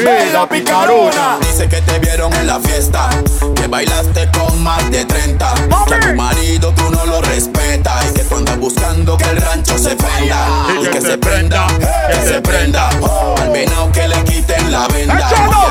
Vela 0.04 0.48
picarona. 0.48 1.38
Dice 1.42 1.68
que 1.68 1.82
te 1.82 2.00
vieron 2.00 2.34
en 2.34 2.48
la 2.48 2.60
fiesta, 2.60 3.10
que 3.56 3.68
bailaste 3.68 4.30
con 4.32 4.62
más 4.64 4.90
de 4.92 5.06
30. 5.06 5.54
Que 5.88 5.94
a 5.96 6.00
tu 6.00 6.14
marido 6.16 6.74
tú 6.74 6.90
no 6.90 7.06
lo 7.06 7.22
respetas 7.22 8.06
y 8.10 8.14
que 8.14 8.24
tú 8.24 8.36
andas 8.38 8.58
buscando 8.58 9.18
que 9.18 9.26
el 9.26 9.38
rancho 9.42 9.78
se 9.78 9.96
prenda. 9.96 10.48
Y 10.82 10.88
que 10.88 11.02
se 11.02 11.18
prenda, 11.18 11.68
que 12.10 12.28
se 12.28 12.42
prenda. 12.42 12.90
Al 13.42 13.50
venado 13.52 13.92
que 13.92 14.08
le 14.08 14.24
quiten 14.24 14.72
la 14.72 14.88
venda. 14.88 15.30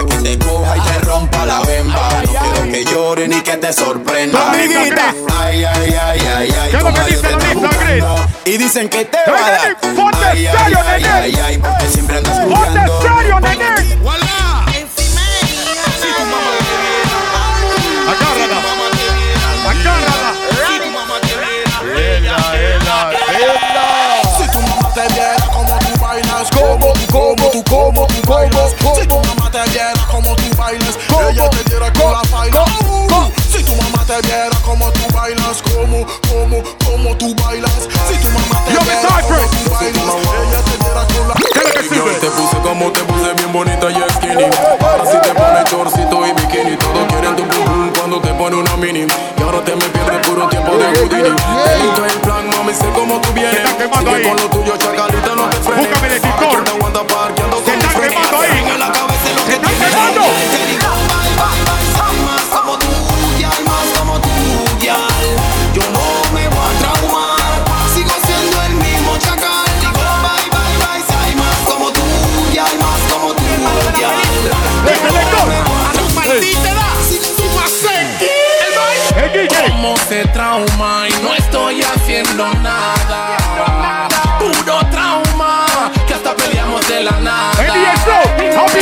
Que 0.09 0.17
te 0.17 0.39
coja 0.39 0.77
y 0.77 0.81
te 0.81 0.99
rompa 1.01 1.45
la 1.47 1.61
bemba. 1.61 2.09
No 2.25 2.31
quiero 2.33 2.73
que 2.73 2.85
llore 2.85 3.29
ni 3.29 3.41
que 3.41 3.57
te 3.57 3.73
sorprenda. 3.73 4.53
Amiguita. 4.53 5.15
Ay, 5.41 5.65
ay, 5.65 5.97
ay, 6.01 6.21
ay, 6.21 6.55
ay. 6.63 6.71
¿Qué 6.71 6.77
es 6.77 6.83
lo 6.83 6.95
que 6.95 7.01
dice 7.03 7.31
la. 7.31 8.31
Y 8.45 8.57
dicen 8.59 8.89
que 8.89 9.05
te 9.05 9.19
va 9.31 9.47
a 9.47 9.51
dar. 9.51 9.81
ponte 9.95 10.19
Ay, 10.25 10.47
ay, 10.47 10.57
serio, 10.65 10.79
ay, 10.87 11.03
nene. 11.03 11.13
ay, 11.15 11.39
ay, 11.45 11.59
porque 11.59 11.87
siempre 11.89 12.17
andas 12.19 12.39
Ponte 12.41 12.55
jugando. 12.57 13.03
serio, 13.03 13.41
nene. 13.41 13.80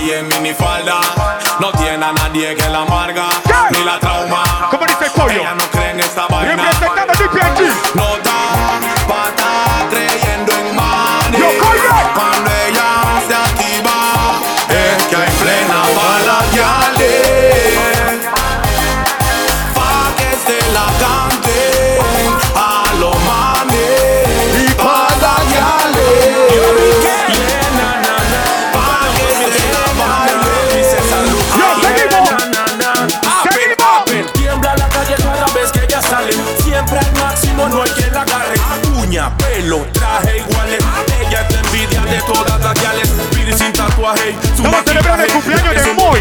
Y 0.00 0.10
en 0.10 0.28
minifalda. 0.28 1.00
No 1.58 1.72
tiene 1.72 2.04
a 2.04 2.12
nadie 2.12 2.54
que 2.54 2.68
la 2.68 2.82
amarga. 2.82 3.26
Ni 3.70 3.82
la 3.84 3.98
trauma. 3.98 4.68
¿Cómo 4.70 4.86
dice 4.86 5.06
el 5.06 5.10
pollo? 5.12 5.40
Ella 5.40 5.54
no 5.54 5.64
cree 5.70 5.90
en 5.90 6.00
esta 6.00 6.26
vaina. 6.26 6.54
Representando 6.54 7.12
a 7.12 7.16
DPG. 7.16 7.96
No 7.96 8.23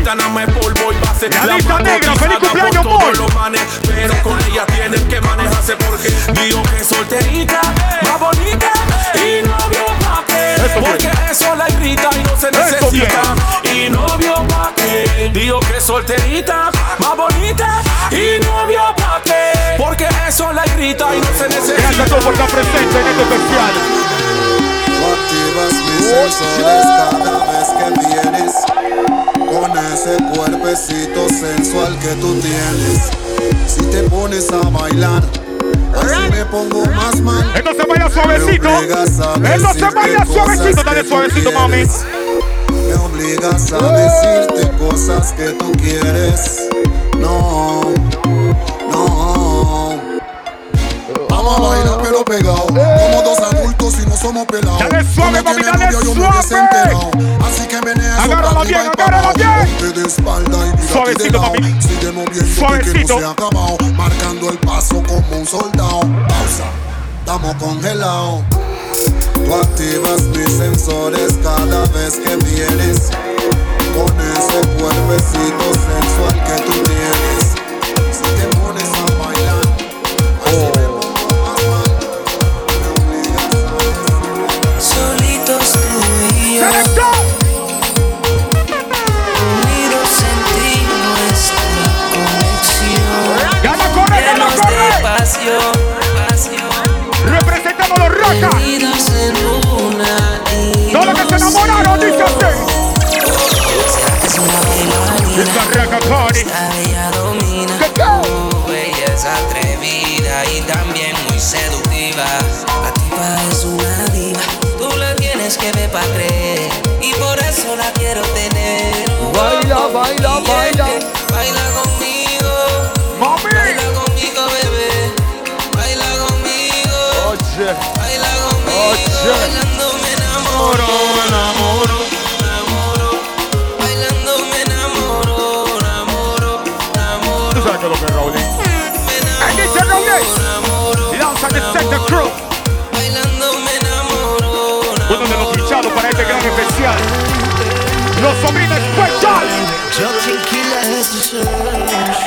me 0.04 0.45
polvo 0.47 0.91
y 0.91 1.06
base. 1.06 1.30
La 1.30 1.56
lista 1.56 1.80
negra, 1.80 2.14
feliz 2.16 2.38
cumpleaños, 2.38 2.86
por 2.86 3.18
los 3.18 3.34
manes, 3.36 3.62
Pero 3.88 4.22
con 4.22 4.38
ella 4.51 4.66
tienen 4.66 5.08
que 5.08 5.22
manejarse 5.22 5.78
porque 5.78 6.10
digo 6.41 6.62
que 6.64 6.82
es 6.82 6.88
solterita, 6.88 7.62
más 8.01 8.20
bonita 8.20 8.72
y 9.16 9.47
novio 9.47 9.86
pa' 10.01 10.24
qué. 10.28 10.56
Porque 10.80 11.10
eso 11.32 11.56
la 11.56 11.70
irrita 11.70 12.10
y 12.16 12.24
no 12.24 12.36
se 12.38 12.49
Eso 12.49 12.91
bien. 12.91 13.08
necesita. 13.08 13.72
Y 13.74 13.89
novio 13.89 14.45
pa' 14.49 14.74
qué. 14.76 15.32
Digo 15.34 15.60
que 15.62 15.78
es 15.78 15.84
solterita, 15.84 16.70
más 16.99 17.16
bonita 17.16 17.82
y 18.12 18.43
novio 18.43 18.82
pa' 18.97 19.22
qué. 19.24 19.76
Porque 19.78 20.08
eso 20.28 20.51
la 20.51 20.66
irrita 20.68 21.16
y 21.16 21.20
no 21.22 21.28
se 21.38 21.47
necesita. 21.47 21.82
Gracias 21.82 21.99
a 22.01 22.10
todos 22.10 22.24
por 22.26 22.34
estar 22.34 22.49
presentes 22.49 22.95
en 22.95 23.08
este 23.08 23.24
especial. 23.24 23.74
Activas 25.14 25.74
mis 25.74 26.36
sensores 26.36 26.86
cada 26.86 27.45
vez 27.51 27.68
que 27.78 27.86
vienes 28.08 28.72
Con 29.64 29.78
ese 29.78 30.18
cuerpecito 30.36 31.30
sensual 31.30 31.97
que 31.99 32.09
tú 32.16 32.38
tienes 32.41 33.09
Si 33.66 33.82
te 33.84 34.03
pones 34.09 34.51
a 34.51 34.57
bailar 34.57 35.24
Así 35.95 36.32
me 36.32 36.43
pongo 36.47 36.86
más 36.88 37.22
mal 37.22 37.49
Él 37.55 37.64
no 37.64 37.72
se 37.74 37.88
baila 37.88 38.09
suavecito. 38.09 38.68
Me 38.68 38.78
obligas 38.78 39.20
a 39.22 39.36
Él 39.36 39.61
no 39.61 39.74
se 39.74 39.86
cosas 39.86 40.26
suavecito. 40.26 40.84
Dale 40.84 40.97
que 40.97 41.03
tú 41.03 41.09
suavecito, 41.09 41.51
mami. 41.53 41.78
quieres. 41.78 42.03
Me 42.88 42.93
obligas 42.95 43.72
a 43.72 43.78
decirte 43.93 44.78
cosas 44.78 45.32
que 45.32 45.51
tú 45.51 45.72
quieres 45.72 46.68
No, 47.18 47.84
no 48.91 50.01
Vamos 51.30 51.57
a 51.57 51.61
bailar 51.61 51.99
pero 52.03 52.26
pegado 52.26 52.68
Como 52.68 53.22
dos 53.24 53.39
adultos 53.39 53.82
somos 54.24 54.45
pelados. 54.47 54.80
Dale 54.80 55.03
suave, 55.13 55.43
mami, 55.43 55.63
dale 55.63 55.91
suave. 55.91 56.97
Así 57.45 57.67
que 57.67 57.82
menea 57.82 58.24
Agárrala 58.24 58.63
bien, 58.63 58.82
agárrala 58.97 59.34
bien. 59.34 59.49
Ponte 59.78 59.99
de 59.99 60.07
espalda 60.07 60.57
y 60.57 60.71
mírate 60.71 60.93
Suavecito, 60.93 61.41
moviéndote 61.41 62.55
Suavecito. 62.55 62.93
que 62.93 62.99
no 63.03 63.19
se 63.19 63.26
ha 63.26 63.32
acabado. 63.32 63.78
Marcando 63.97 64.49
el 64.49 64.57
paso 64.59 65.03
como 65.03 65.38
un 65.39 65.45
soldado. 65.45 65.99
Pausa, 66.30 66.67
estamos 67.19 67.55
congelados. 67.55 68.43
Tú 69.34 69.53
activas 69.55 70.21
mis 70.21 70.53
sensores 70.53 71.34
cada 71.43 71.86
vez 71.88 72.15
que 72.15 72.36
vienes 72.38 73.09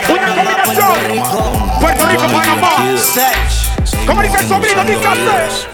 Una 0.09 0.37
combinación. 0.37 1.81
Puerto 1.81 2.07
Rico, 2.07 2.23
Panamá. 2.23 2.77
¿Cómo 4.07 4.23
dice 4.23 4.37
el 4.39 4.49
sobrino? 4.49 4.85
Dice 4.85 5.07
así. 5.07 5.67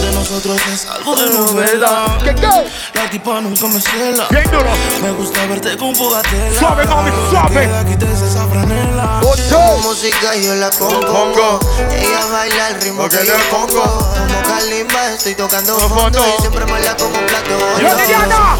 De 0.00 0.12
nosotros 0.12 0.60
es 0.72 0.86
algo 0.86 1.16
de 1.16 1.26
novela. 1.34 2.18
¿Qué 2.22 2.34
qué? 2.36 2.70
La 2.94 3.10
tipa 3.10 3.40
nunca 3.40 3.66
me 3.66 3.80
cela. 3.80 4.28
Bien 4.30 4.44
duro. 4.44 4.70
Me 5.02 5.10
gusta 5.10 5.44
verte 5.46 5.76
con 5.76 5.94
fogatela. 5.96 6.58
Suave, 6.60 6.86
mami, 6.86 7.10
suave. 7.30 7.68
Quites 7.88 8.22
esa 8.22 8.46
franela. 8.46 9.20
Su 9.48 9.88
música 9.88 10.36
yo 10.36 10.54
la 10.54 10.70
compongo. 10.70 11.58
Ella 11.90 12.26
baila 12.30 12.68
el 12.68 12.80
ritmo 12.80 13.08
que 13.08 13.26
yo 13.26 13.34
pongo. 13.50 13.82
Como 13.82 14.42
Kalimba 14.44 15.12
estoy 15.12 15.34
tocando 15.34 15.76
fondo 15.76 16.20
y 16.38 16.40
siempre 16.40 16.64
me 16.64 16.80
la 16.80 16.96
como 16.96 17.18
un 17.18 17.26
plato. 17.26 17.58
Yo, 17.80 17.94
Liliana. 17.96 18.56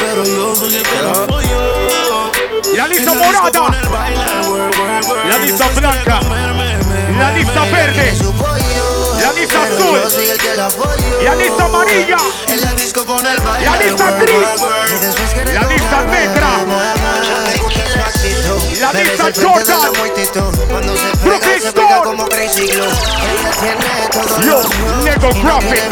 Yo, 0.00 0.06
pero 0.06 0.24
yo 0.24 1.70
la 2.74 2.88
lista 2.88 3.12
morada. 3.12 3.70
La 5.28 5.38
lista 5.38 5.68
blanca. 5.68 6.20
La 7.18 7.32
lista 7.32 7.64
verde. 7.64 8.14
La 9.20 9.32
lista 9.32 9.62
azul. 9.62 10.00
La 11.22 11.34
lista 11.34 11.64
amarilla. 11.64 12.16
La 12.48 12.72
lista 13.76 14.10
gris. 14.12 14.48
La 15.52 15.62
lista 15.68 16.04
negra. 16.04 16.50
La 18.80 18.92
lista 18.92 19.24
Jordan. 19.42 19.92
Brooklyn 21.22 21.62
todo 21.74 22.14
Yo, 24.42 24.62
Nego 25.04 25.28
Graphic. 25.42 25.82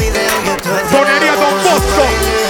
Donería 0.91 1.35
Don 1.37 1.63
Bosco. 1.63 2.48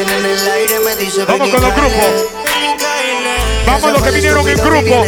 Como 0.00 0.12
avión, 0.12 0.14
me 0.16 0.16
tiene 0.16 0.18
en 0.18 0.24
el 0.24 0.50
aire, 0.50 0.80
me 0.80 0.96
dice 0.96 1.24
Vamos 1.26 1.50
con 1.50 1.60
los 1.60 1.74
grupos. 1.74 2.24
Vamos 3.66 3.84
a 3.84 3.90
los 3.92 4.02
que 4.02 4.10
vinieron 4.12 4.48
en 4.48 4.56
grupo. 4.56 5.04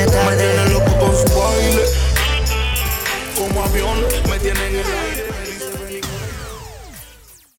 Como 3.36 3.64
avión, 3.64 4.04